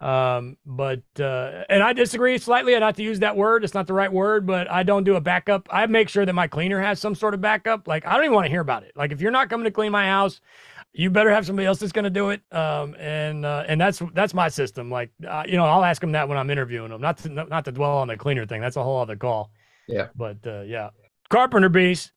[0.00, 2.78] Um, but uh, and I disagree slightly.
[2.78, 3.64] Not to use that word.
[3.64, 5.68] It's not the right word, but I don't do a backup.
[5.70, 7.88] I make sure that my cleaner has some sort of backup.
[7.88, 8.92] Like I don't even want to hear about it.
[8.94, 10.40] Like if you're not coming to clean my house,
[10.92, 12.42] you better have somebody else that's going to do it.
[12.52, 14.90] Um, and uh, and that's that's my system.
[14.90, 17.00] Like uh, you know, I'll ask them that when I'm interviewing them.
[17.00, 18.60] Not to not to dwell on the cleaner thing.
[18.60, 19.50] That's a whole other call.
[19.88, 20.08] Yeah.
[20.14, 20.90] But uh, yeah,
[21.30, 22.12] carpenter bees.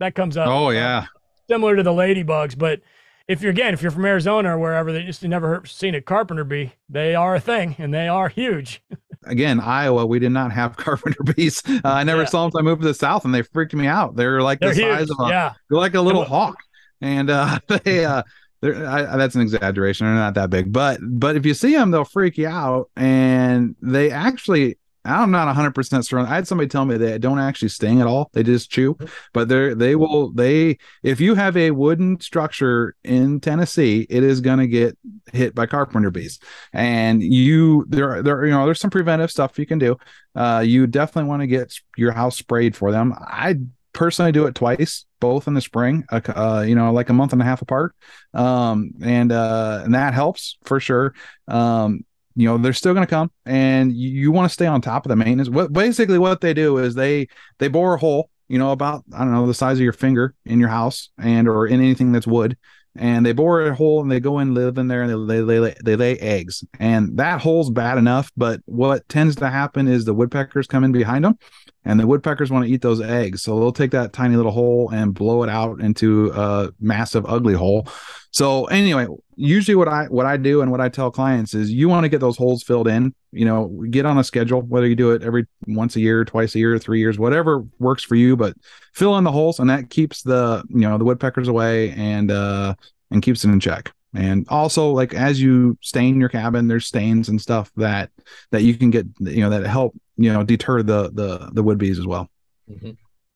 [0.00, 0.48] That comes up.
[0.48, 1.06] Oh yeah.
[1.48, 2.80] Similar to the ladybugs, but
[3.28, 6.00] if you're again, if you're from Arizona or wherever, they just never heard, seen a
[6.00, 6.72] carpenter bee.
[6.88, 8.82] They are a thing, and they are huge.
[9.24, 11.62] again, Iowa, we did not have carpenter bees.
[11.66, 12.28] Uh, I never yeah.
[12.28, 14.16] saw them until I moved to the south, and they freaked me out.
[14.16, 14.98] They're like they're the huge.
[14.98, 15.52] size of a, yeah.
[15.68, 16.56] they're like a little hawk
[17.00, 18.22] and uh, they uh,
[18.62, 20.06] I, that's an exaggeration.
[20.06, 23.76] They're not that big, but but if you see them, they'll freak you out, and
[23.80, 24.78] they actually.
[25.08, 26.20] I'm not 100 percent sure.
[26.20, 28.96] I had somebody tell me they don't actually sting at all; they just chew.
[29.32, 34.40] But they're they will they if you have a wooden structure in Tennessee, it is
[34.40, 34.96] going to get
[35.32, 36.38] hit by carpenter bees.
[36.72, 39.96] And you there there you know there's some preventive stuff you can do.
[40.34, 43.14] Uh, you definitely want to get your house sprayed for them.
[43.18, 43.56] I
[43.98, 47.42] personally do it twice, both in the spring, uh, you know, like a month and
[47.42, 47.96] a half apart.
[48.32, 51.14] Um, and, uh, and that helps for sure.
[51.48, 52.04] Um,
[52.38, 55.04] you know, they're still going to come and you, you want to stay on top
[55.04, 55.48] of the maintenance.
[55.48, 57.26] What basically what they do is they,
[57.58, 60.36] they bore a hole, you know, about, I don't know, the size of your finger
[60.44, 62.56] in your house and, or in anything that's wood
[62.94, 65.58] and they bore a hole and they go in live in there and they, they,
[65.58, 66.64] they, they lay eggs.
[66.78, 70.92] And that hole's bad enough but what tends to happen is the woodpeckers come in
[70.92, 71.38] behind them
[71.84, 73.42] and the woodpeckers want to eat those eggs.
[73.42, 77.54] So they'll take that tiny little hole and blow it out into a massive ugly
[77.54, 77.88] hole
[78.30, 79.06] so anyway
[79.36, 82.08] usually what i what i do and what i tell clients is you want to
[82.08, 85.22] get those holes filled in you know get on a schedule whether you do it
[85.22, 88.54] every once a year twice a year three years whatever works for you but
[88.94, 92.74] fill in the holes and that keeps the you know the woodpeckers away and uh
[93.10, 97.28] and keeps it in check and also like as you stain your cabin there's stains
[97.28, 98.10] and stuff that
[98.50, 101.78] that you can get you know that help you know deter the the the wood
[101.78, 102.28] bees as well
[102.70, 102.90] mm-hmm.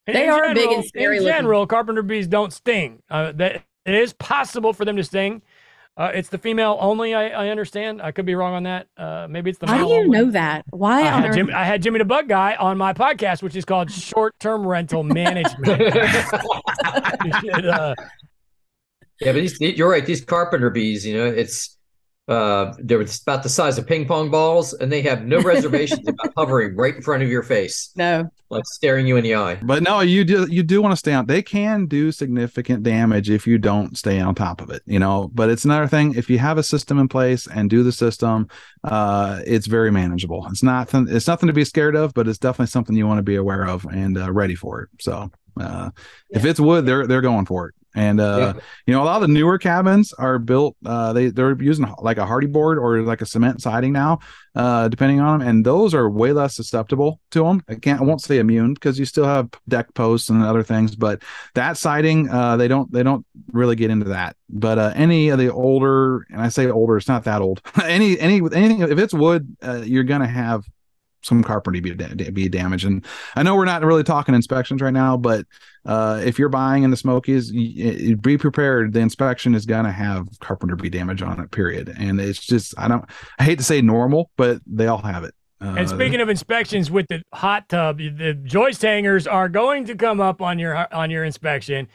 [0.06, 1.68] they are general, big and scary in general looking.
[1.68, 5.42] carpenter bees don't sting uh, that it is possible for them to sting
[5.96, 7.12] uh, it's the female only.
[7.12, 8.00] I, I, understand.
[8.00, 8.86] I could be wrong on that.
[8.96, 9.66] Uh, maybe it's the.
[9.66, 10.08] How do you only.
[10.08, 10.64] know that?
[10.70, 11.02] Why?
[11.02, 13.90] I had, Jimmy, I had, Jimmy, the Bug Guy on my podcast, which is called
[13.90, 15.82] Short Term Rental Management.
[17.40, 17.94] should, uh,
[19.20, 20.06] yeah, but these, you're right.
[20.06, 21.76] These carpenter bees, you know, it's
[22.28, 26.32] Uh, they're about the size of ping pong balls, and they have no reservations about
[26.36, 27.90] hovering right in front of your face.
[27.96, 29.56] No, like staring you in the eye.
[29.56, 31.26] But no, you do you do want to stay on.
[31.26, 35.30] They can do significant damage if you don't stay on top of it, you know.
[35.34, 38.46] But it's another thing if you have a system in place and do the system,
[38.84, 40.46] uh, it's very manageable.
[40.48, 43.18] It's not th- it's nothing to be scared of, but it's definitely something you want
[43.18, 44.90] to be aware of and uh, ready for it.
[45.00, 45.90] So uh,
[46.30, 46.38] yeah.
[46.38, 47.74] if it's wood, they're they're going for it.
[47.94, 48.62] And uh, yeah.
[48.86, 50.76] you know, a lot of the newer cabins are built.
[50.84, 54.20] Uh, they they're using like a Hardie board or like a cement siding now,
[54.54, 57.62] uh, depending on them, and those are way less susceptible to them.
[57.68, 60.96] I can't, I won't say immune because you still have deck posts and other things,
[60.96, 61.22] but
[61.54, 64.36] that siding, uh, they don't they don't really get into that.
[64.48, 67.60] But uh, any of the older, and I say older, it's not that old.
[67.84, 70.64] any any anything if it's wood, uh, you're gonna have
[71.22, 72.84] some carpentry be, be damaged.
[72.84, 73.04] And
[73.36, 75.46] I know we're not really talking inspections right now, but
[75.84, 78.92] uh, if you're buying in the Smokies, be prepared.
[78.92, 81.94] The inspection is going to have carpenter be damage on it, period.
[81.98, 83.04] And it's just, I don't,
[83.38, 85.34] I hate to say normal, but they all have it.
[85.60, 89.94] Uh, and speaking of inspections with the hot tub, the joist hangers are going to
[89.94, 91.88] come up on your on your inspection.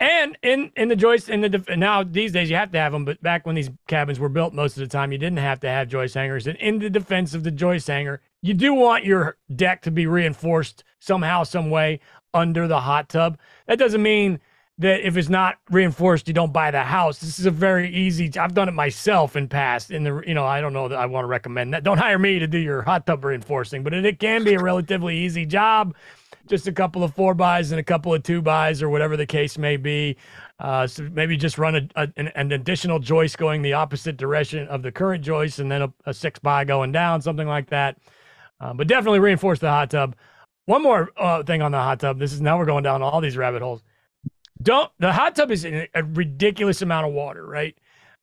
[0.00, 3.06] And in in the joist in the now these days you have to have them,
[3.06, 5.68] but back when these cabins were built, most of the time you didn't have to
[5.68, 6.46] have joist hangers.
[6.46, 10.06] And in the defense of the joist hanger, you do want your deck to be
[10.06, 12.00] reinforced somehow, some way
[12.34, 13.38] under the hot tub.
[13.66, 14.40] That doesn't mean
[14.78, 17.18] that if it's not reinforced, you don't buy the house.
[17.18, 18.30] This is a very easy.
[18.38, 19.90] I've done it myself in past.
[19.90, 21.82] In the you know, I don't know that I want to recommend that.
[21.82, 24.60] Don't hire me to do your hot tub reinforcing, but it, it can be a
[24.60, 25.94] relatively easy job.
[26.46, 29.26] Just a couple of four buys and a couple of two buys, or whatever the
[29.26, 30.16] case may be.
[30.60, 34.66] Uh, so maybe just run a, a, an, an, additional joist going the opposite direction
[34.68, 37.98] of the current joist, and then a, a six by going down, something like that.
[38.60, 40.16] Uh, but definitely reinforce the hot tub.
[40.64, 42.18] One more uh, thing on the hot tub.
[42.18, 43.82] This is now we're going down all these rabbit holes.
[44.62, 47.76] Don't the hot tub is a ridiculous amount of water, right?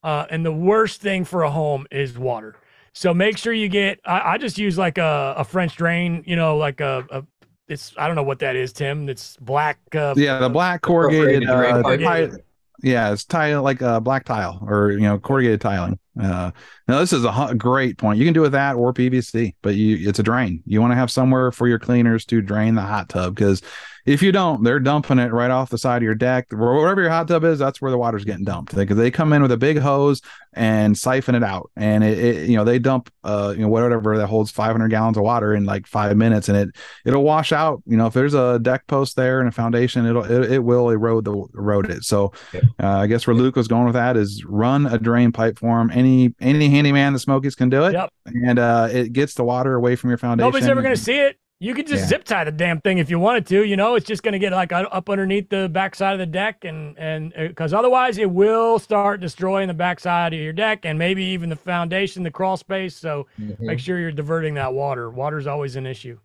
[0.03, 2.55] Uh, and the worst thing for a home is water.
[2.93, 3.99] So make sure you get.
[4.05, 6.23] I, I just use like a, a, French drain.
[6.27, 7.23] You know, like a, a,
[7.67, 9.09] It's I don't know what that is, Tim.
[9.09, 9.79] It's black.
[9.95, 11.47] Uh, yeah, the black corrugated.
[11.49, 12.37] Uh,
[12.83, 15.97] yeah, it's tile like a black tile or you know corrugated tiling.
[16.21, 16.51] Uh,
[16.87, 18.19] now this is a great point.
[18.19, 20.61] You can do with that or PVC, but you it's a drain.
[20.65, 23.61] You want to have somewhere for your cleaners to drain the hot tub because
[24.05, 26.47] if you don't, they're dumping it right off the side of your deck.
[26.51, 28.75] Wherever your hot tub is, that's where the water's getting dumped.
[28.75, 32.17] Because they, they, come in with a big hose and siphon it out, and it,
[32.17, 35.53] it, you know they dump uh you know whatever that holds 500 gallons of water
[35.53, 36.69] in like five minutes, and it
[37.05, 37.81] it'll wash out.
[37.85, 40.89] You know if there's a deck post there and a foundation, it'll it, it will
[40.89, 42.03] erode the erode it.
[42.03, 45.59] So uh, I guess where Luke was going with that is run a drain pipe
[45.59, 45.91] for them.
[45.91, 48.11] Any any handyman the Smokies can do it, yep.
[48.25, 50.47] and uh it gets the water away from your foundation.
[50.47, 51.37] Nobody's ever going to see it.
[51.63, 52.07] You could just yeah.
[52.07, 53.63] zip tie the damn thing if you wanted to.
[53.63, 56.65] You know, it's just going to get like up underneath the backside of the deck,
[56.65, 60.99] and and because uh, otherwise it will start destroying the backside of your deck and
[60.99, 62.97] maybe even the foundation, the crawl space.
[62.97, 63.65] So mm-hmm.
[63.65, 65.09] make sure you're diverting that water.
[65.09, 66.19] Water is always an issue.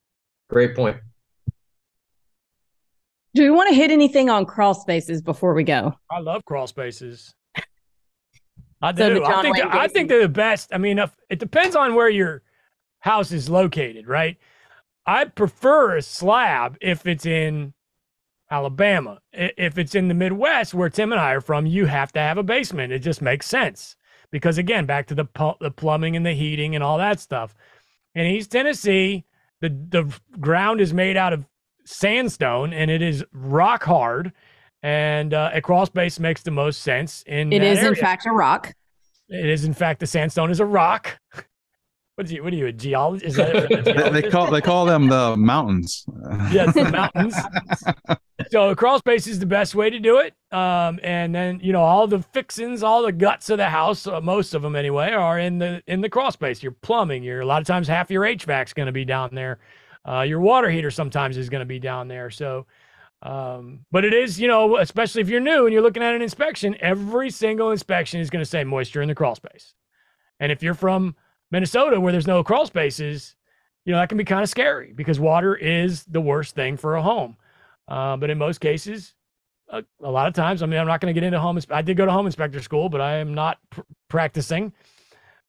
[0.51, 0.97] Great point.
[3.36, 5.95] Do we want to hit anything on crawl spaces before we go?
[6.11, 7.32] I love crawl spaces.
[8.82, 9.18] I do.
[9.18, 10.70] So I think I think they're the best.
[10.74, 12.43] I mean, if, it depends on where your
[12.99, 14.36] house is located, right?
[15.09, 17.73] I prefer a slab if it's in
[18.51, 19.21] Alabama.
[19.33, 22.37] If it's in the Midwest, where Tim and I are from, you have to have
[22.37, 22.93] a basement.
[22.93, 23.97] It just makes sense
[24.31, 25.25] because again, back to the
[25.63, 27.55] the plumbing and the heating and all that stuff.
[28.15, 29.25] In East Tennessee,
[29.63, 31.47] the the ground is made out of
[31.87, 34.33] sandstone and it is rock hard.
[34.83, 37.23] And uh, a crawl space makes the most sense.
[37.27, 37.89] In it is area.
[37.89, 38.75] in fact a rock.
[39.31, 41.19] It is in fact the sandstone is a rock.
[42.19, 42.43] What are you?
[42.43, 42.66] What are you?
[42.66, 43.37] A geologist?
[43.37, 43.71] That
[44.09, 46.05] a they call they call them the mountains.
[46.51, 47.37] yeah, the mountains.
[48.51, 50.35] so crawl space is the best way to do it.
[50.51, 54.21] Um, and then you know all the fixings, all the guts of the house, uh,
[54.21, 56.61] most of them anyway, are in the in the crawl space.
[56.61, 59.31] Your plumbing, your a lot of times half your HVAC is going to be down
[59.33, 59.61] there.
[60.05, 62.31] Uh, your water heater sometimes is going to be down there.
[62.31, 62.66] So,
[63.23, 66.23] um, but it is you know especially if you're new and you're looking at an
[66.23, 69.75] inspection, every single inspection is going to say moisture in the crawl space.
[70.41, 71.14] And if you're from
[71.51, 73.37] Minnesota, where there's no crawl spaces,
[73.85, 76.97] you know, that can be kind of scary because water is the worst thing for
[76.97, 77.37] a home.
[77.87, 79.15] Uh, but in most cases,
[79.71, 81.59] a, a, lot of times, I mean, I'm not going to get into home.
[81.71, 84.73] I did go to home inspector school, but I am not pr- practicing.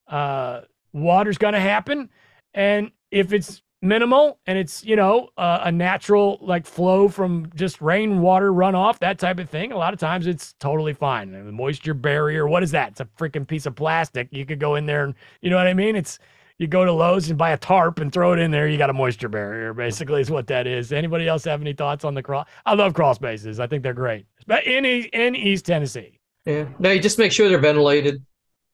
[0.08, 2.08] Uh, water's going to happen.
[2.54, 7.80] And if it's minimal and it's you know uh, a natural like flow from just
[7.80, 9.72] rainwater runoff that type of thing.
[9.72, 11.32] A lot of times it's totally fine.
[11.32, 12.90] The moisture barrier what is that?
[12.90, 14.28] It's a freaking piece of plastic.
[14.30, 15.96] You could go in there and you know what i mean?
[15.96, 16.18] It's
[16.58, 18.90] you go to lowes and buy a tarp and throw it in there you got
[18.90, 20.92] a moisture barrier basically is what that is.
[20.92, 23.60] Anybody else have any thoughts on the cross i love crawl spaces.
[23.60, 24.26] I think they're great.
[24.46, 26.18] But in in east tennessee.
[26.44, 26.66] Yeah.
[26.78, 28.24] No you just make sure they're ventilated.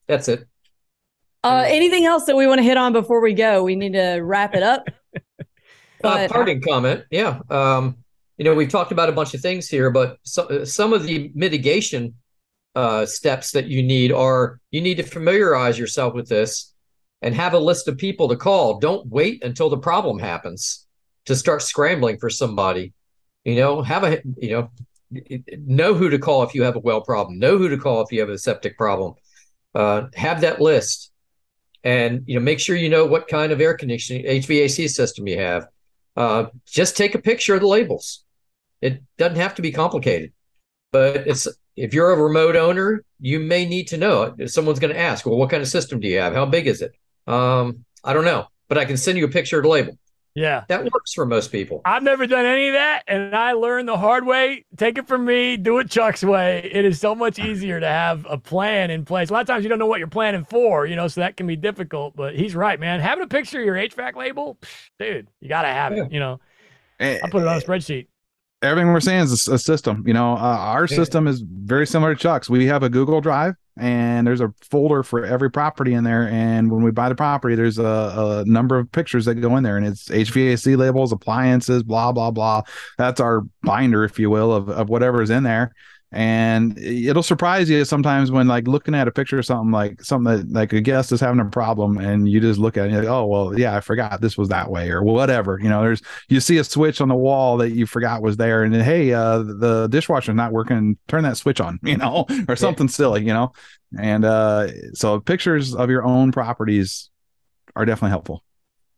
[0.07, 0.47] That's it.
[1.43, 3.63] Uh, anything else that we want to hit on before we go?
[3.63, 4.89] We need to wrap it up.
[6.03, 7.03] Uh, parting comment.
[7.11, 7.39] Yeah.
[7.49, 7.97] Um,
[8.37, 11.31] you know, we've talked about a bunch of things here, but so, some of the
[11.33, 12.13] mitigation
[12.75, 16.73] uh, steps that you need are you need to familiarize yourself with this
[17.23, 18.79] and have a list of people to call.
[18.79, 20.85] Don't wait until the problem happens
[21.25, 22.93] to start scrambling for somebody.
[23.43, 24.71] You know, have a you know
[25.65, 27.39] know who to call if you have a well problem.
[27.39, 29.15] Know who to call if you have a septic problem.
[29.73, 31.11] Uh, have that list,
[31.87, 35.39] and you know make sure you know what kind of air conditioning HVAC system you
[35.39, 35.67] have.
[36.17, 38.25] Uh, just take a picture of the labels.
[38.81, 40.33] It doesn't have to be complicated,
[40.91, 44.35] but it's if you're a remote owner, you may need to know.
[44.37, 46.33] If someone's going to ask, well, what kind of system do you have?
[46.33, 46.91] How big is it?
[47.25, 49.97] Um, I don't know, but I can send you a picture of the label.
[50.37, 50.65] Yeah.
[50.67, 51.81] That works for most people.
[51.83, 53.01] I've never done any of that.
[53.07, 54.65] And I learned the hard way.
[54.77, 56.69] Take it from me, do it Chuck's way.
[56.71, 59.31] It is so much easier to have a plan in place.
[59.31, 61.37] A lot of times you don't know what you're planning for, you know, so that
[61.37, 62.15] can be difficult.
[62.15, 62.99] But he's right, man.
[62.99, 64.59] Having a picture of your HVAC label,
[64.99, 66.03] dude, you got to have yeah.
[66.03, 66.39] it, you know.
[66.99, 68.05] I put it on a spreadsheet
[68.63, 70.03] everything we're saying is a system.
[70.07, 70.95] You know, uh, our yeah.
[70.95, 72.49] system is very similar to Chuck's.
[72.49, 76.27] We have a Google Drive, and there's a folder for every property in there.
[76.27, 79.63] And when we buy the property, there's a, a number of pictures that go in
[79.63, 82.63] there, and it's HVAC labels, appliances, blah blah blah.
[82.97, 85.73] That's our binder, if you will, of of whatever's in there
[86.13, 90.37] and it'll surprise you sometimes when like looking at a picture of something like something
[90.37, 92.99] that like a guest is having a problem and you just look at it and
[92.99, 96.01] like, oh well yeah i forgot this was that way or whatever you know there's
[96.29, 99.13] you see a switch on the wall that you forgot was there and then, hey
[99.13, 100.97] uh the dishwasher's not working.
[101.07, 102.91] Turn that switch on you know or something yeah.
[102.91, 103.51] silly you know?
[103.99, 107.09] And uh so pictures of your own properties
[107.75, 108.43] are definitely helpful.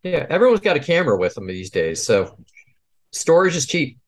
[0.03, 2.37] Yeah everyone's got a camera with them these days so
[3.11, 3.98] storage is cheap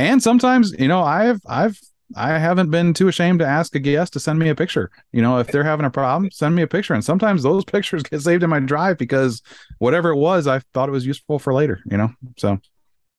[0.00, 1.78] and sometimes you know i've i've
[2.16, 4.90] i haven't been too ashamed to ask a guest to send me a picture.
[5.12, 6.94] You know if they're having a problem send me a picture.
[6.94, 9.42] And sometimes those pictures get saved in my drive because
[9.78, 12.58] whatever it was i thought it was useful for later you know so.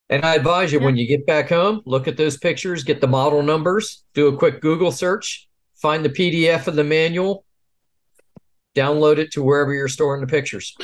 [0.10, 3.08] And i advise you when you get back home look at those pictures get the
[3.08, 7.46] model numbers do a quick google search find the pdf of the manual
[8.76, 10.76] download it to wherever you're storing the pictures.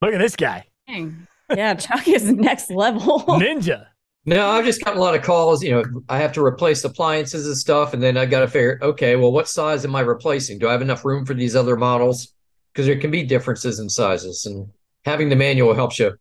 [0.00, 0.66] Look at this guy.
[0.86, 1.26] Dang.
[1.54, 3.20] yeah chuck is next level.
[3.20, 3.86] Ninja
[4.24, 5.62] no, I've just gotten a lot of calls.
[5.62, 8.78] You know, I have to replace appliances and stuff, and then I got to figure,
[8.82, 10.58] okay, well, what size am I replacing?
[10.58, 12.32] Do I have enough room for these other models?
[12.72, 14.68] Because there can be differences in sizes, and
[15.04, 16.16] having the manual helps you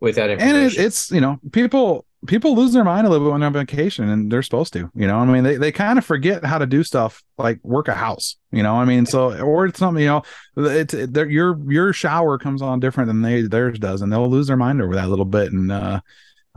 [0.00, 0.56] with that information.
[0.56, 3.48] And it, it's you know, people people lose their mind a little bit when they're
[3.48, 4.90] on vacation, and they're supposed to.
[4.94, 7.88] You know, I mean, they they kind of forget how to do stuff like work
[7.88, 8.36] a house.
[8.52, 10.02] You know, I mean, so or it's something.
[10.02, 10.22] You know,
[10.56, 14.46] it's it, your your shower comes on different than they theirs does, and they'll lose
[14.46, 15.72] their mind over that a little bit, and.
[15.72, 16.00] uh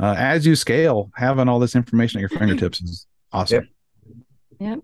[0.04, 3.70] uh, as you scale, having all this information at your fingertips is awesome.
[4.60, 4.70] Yep.
[4.70, 4.80] yep.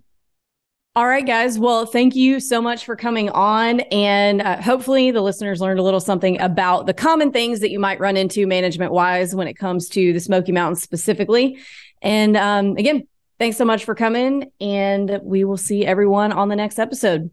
[0.95, 1.59] All right, guys.
[1.59, 3.82] Well, thank you so much for coming on.
[3.91, 7.82] And uh, hopefully, the listeners learned a little something about the common things that you
[7.82, 11.59] might run into management wise when it comes to the Smoky Mountains specifically.
[12.01, 13.05] And um, again,
[13.39, 14.53] thanks so much for coming.
[14.61, 17.30] And we will see everyone on the next episode.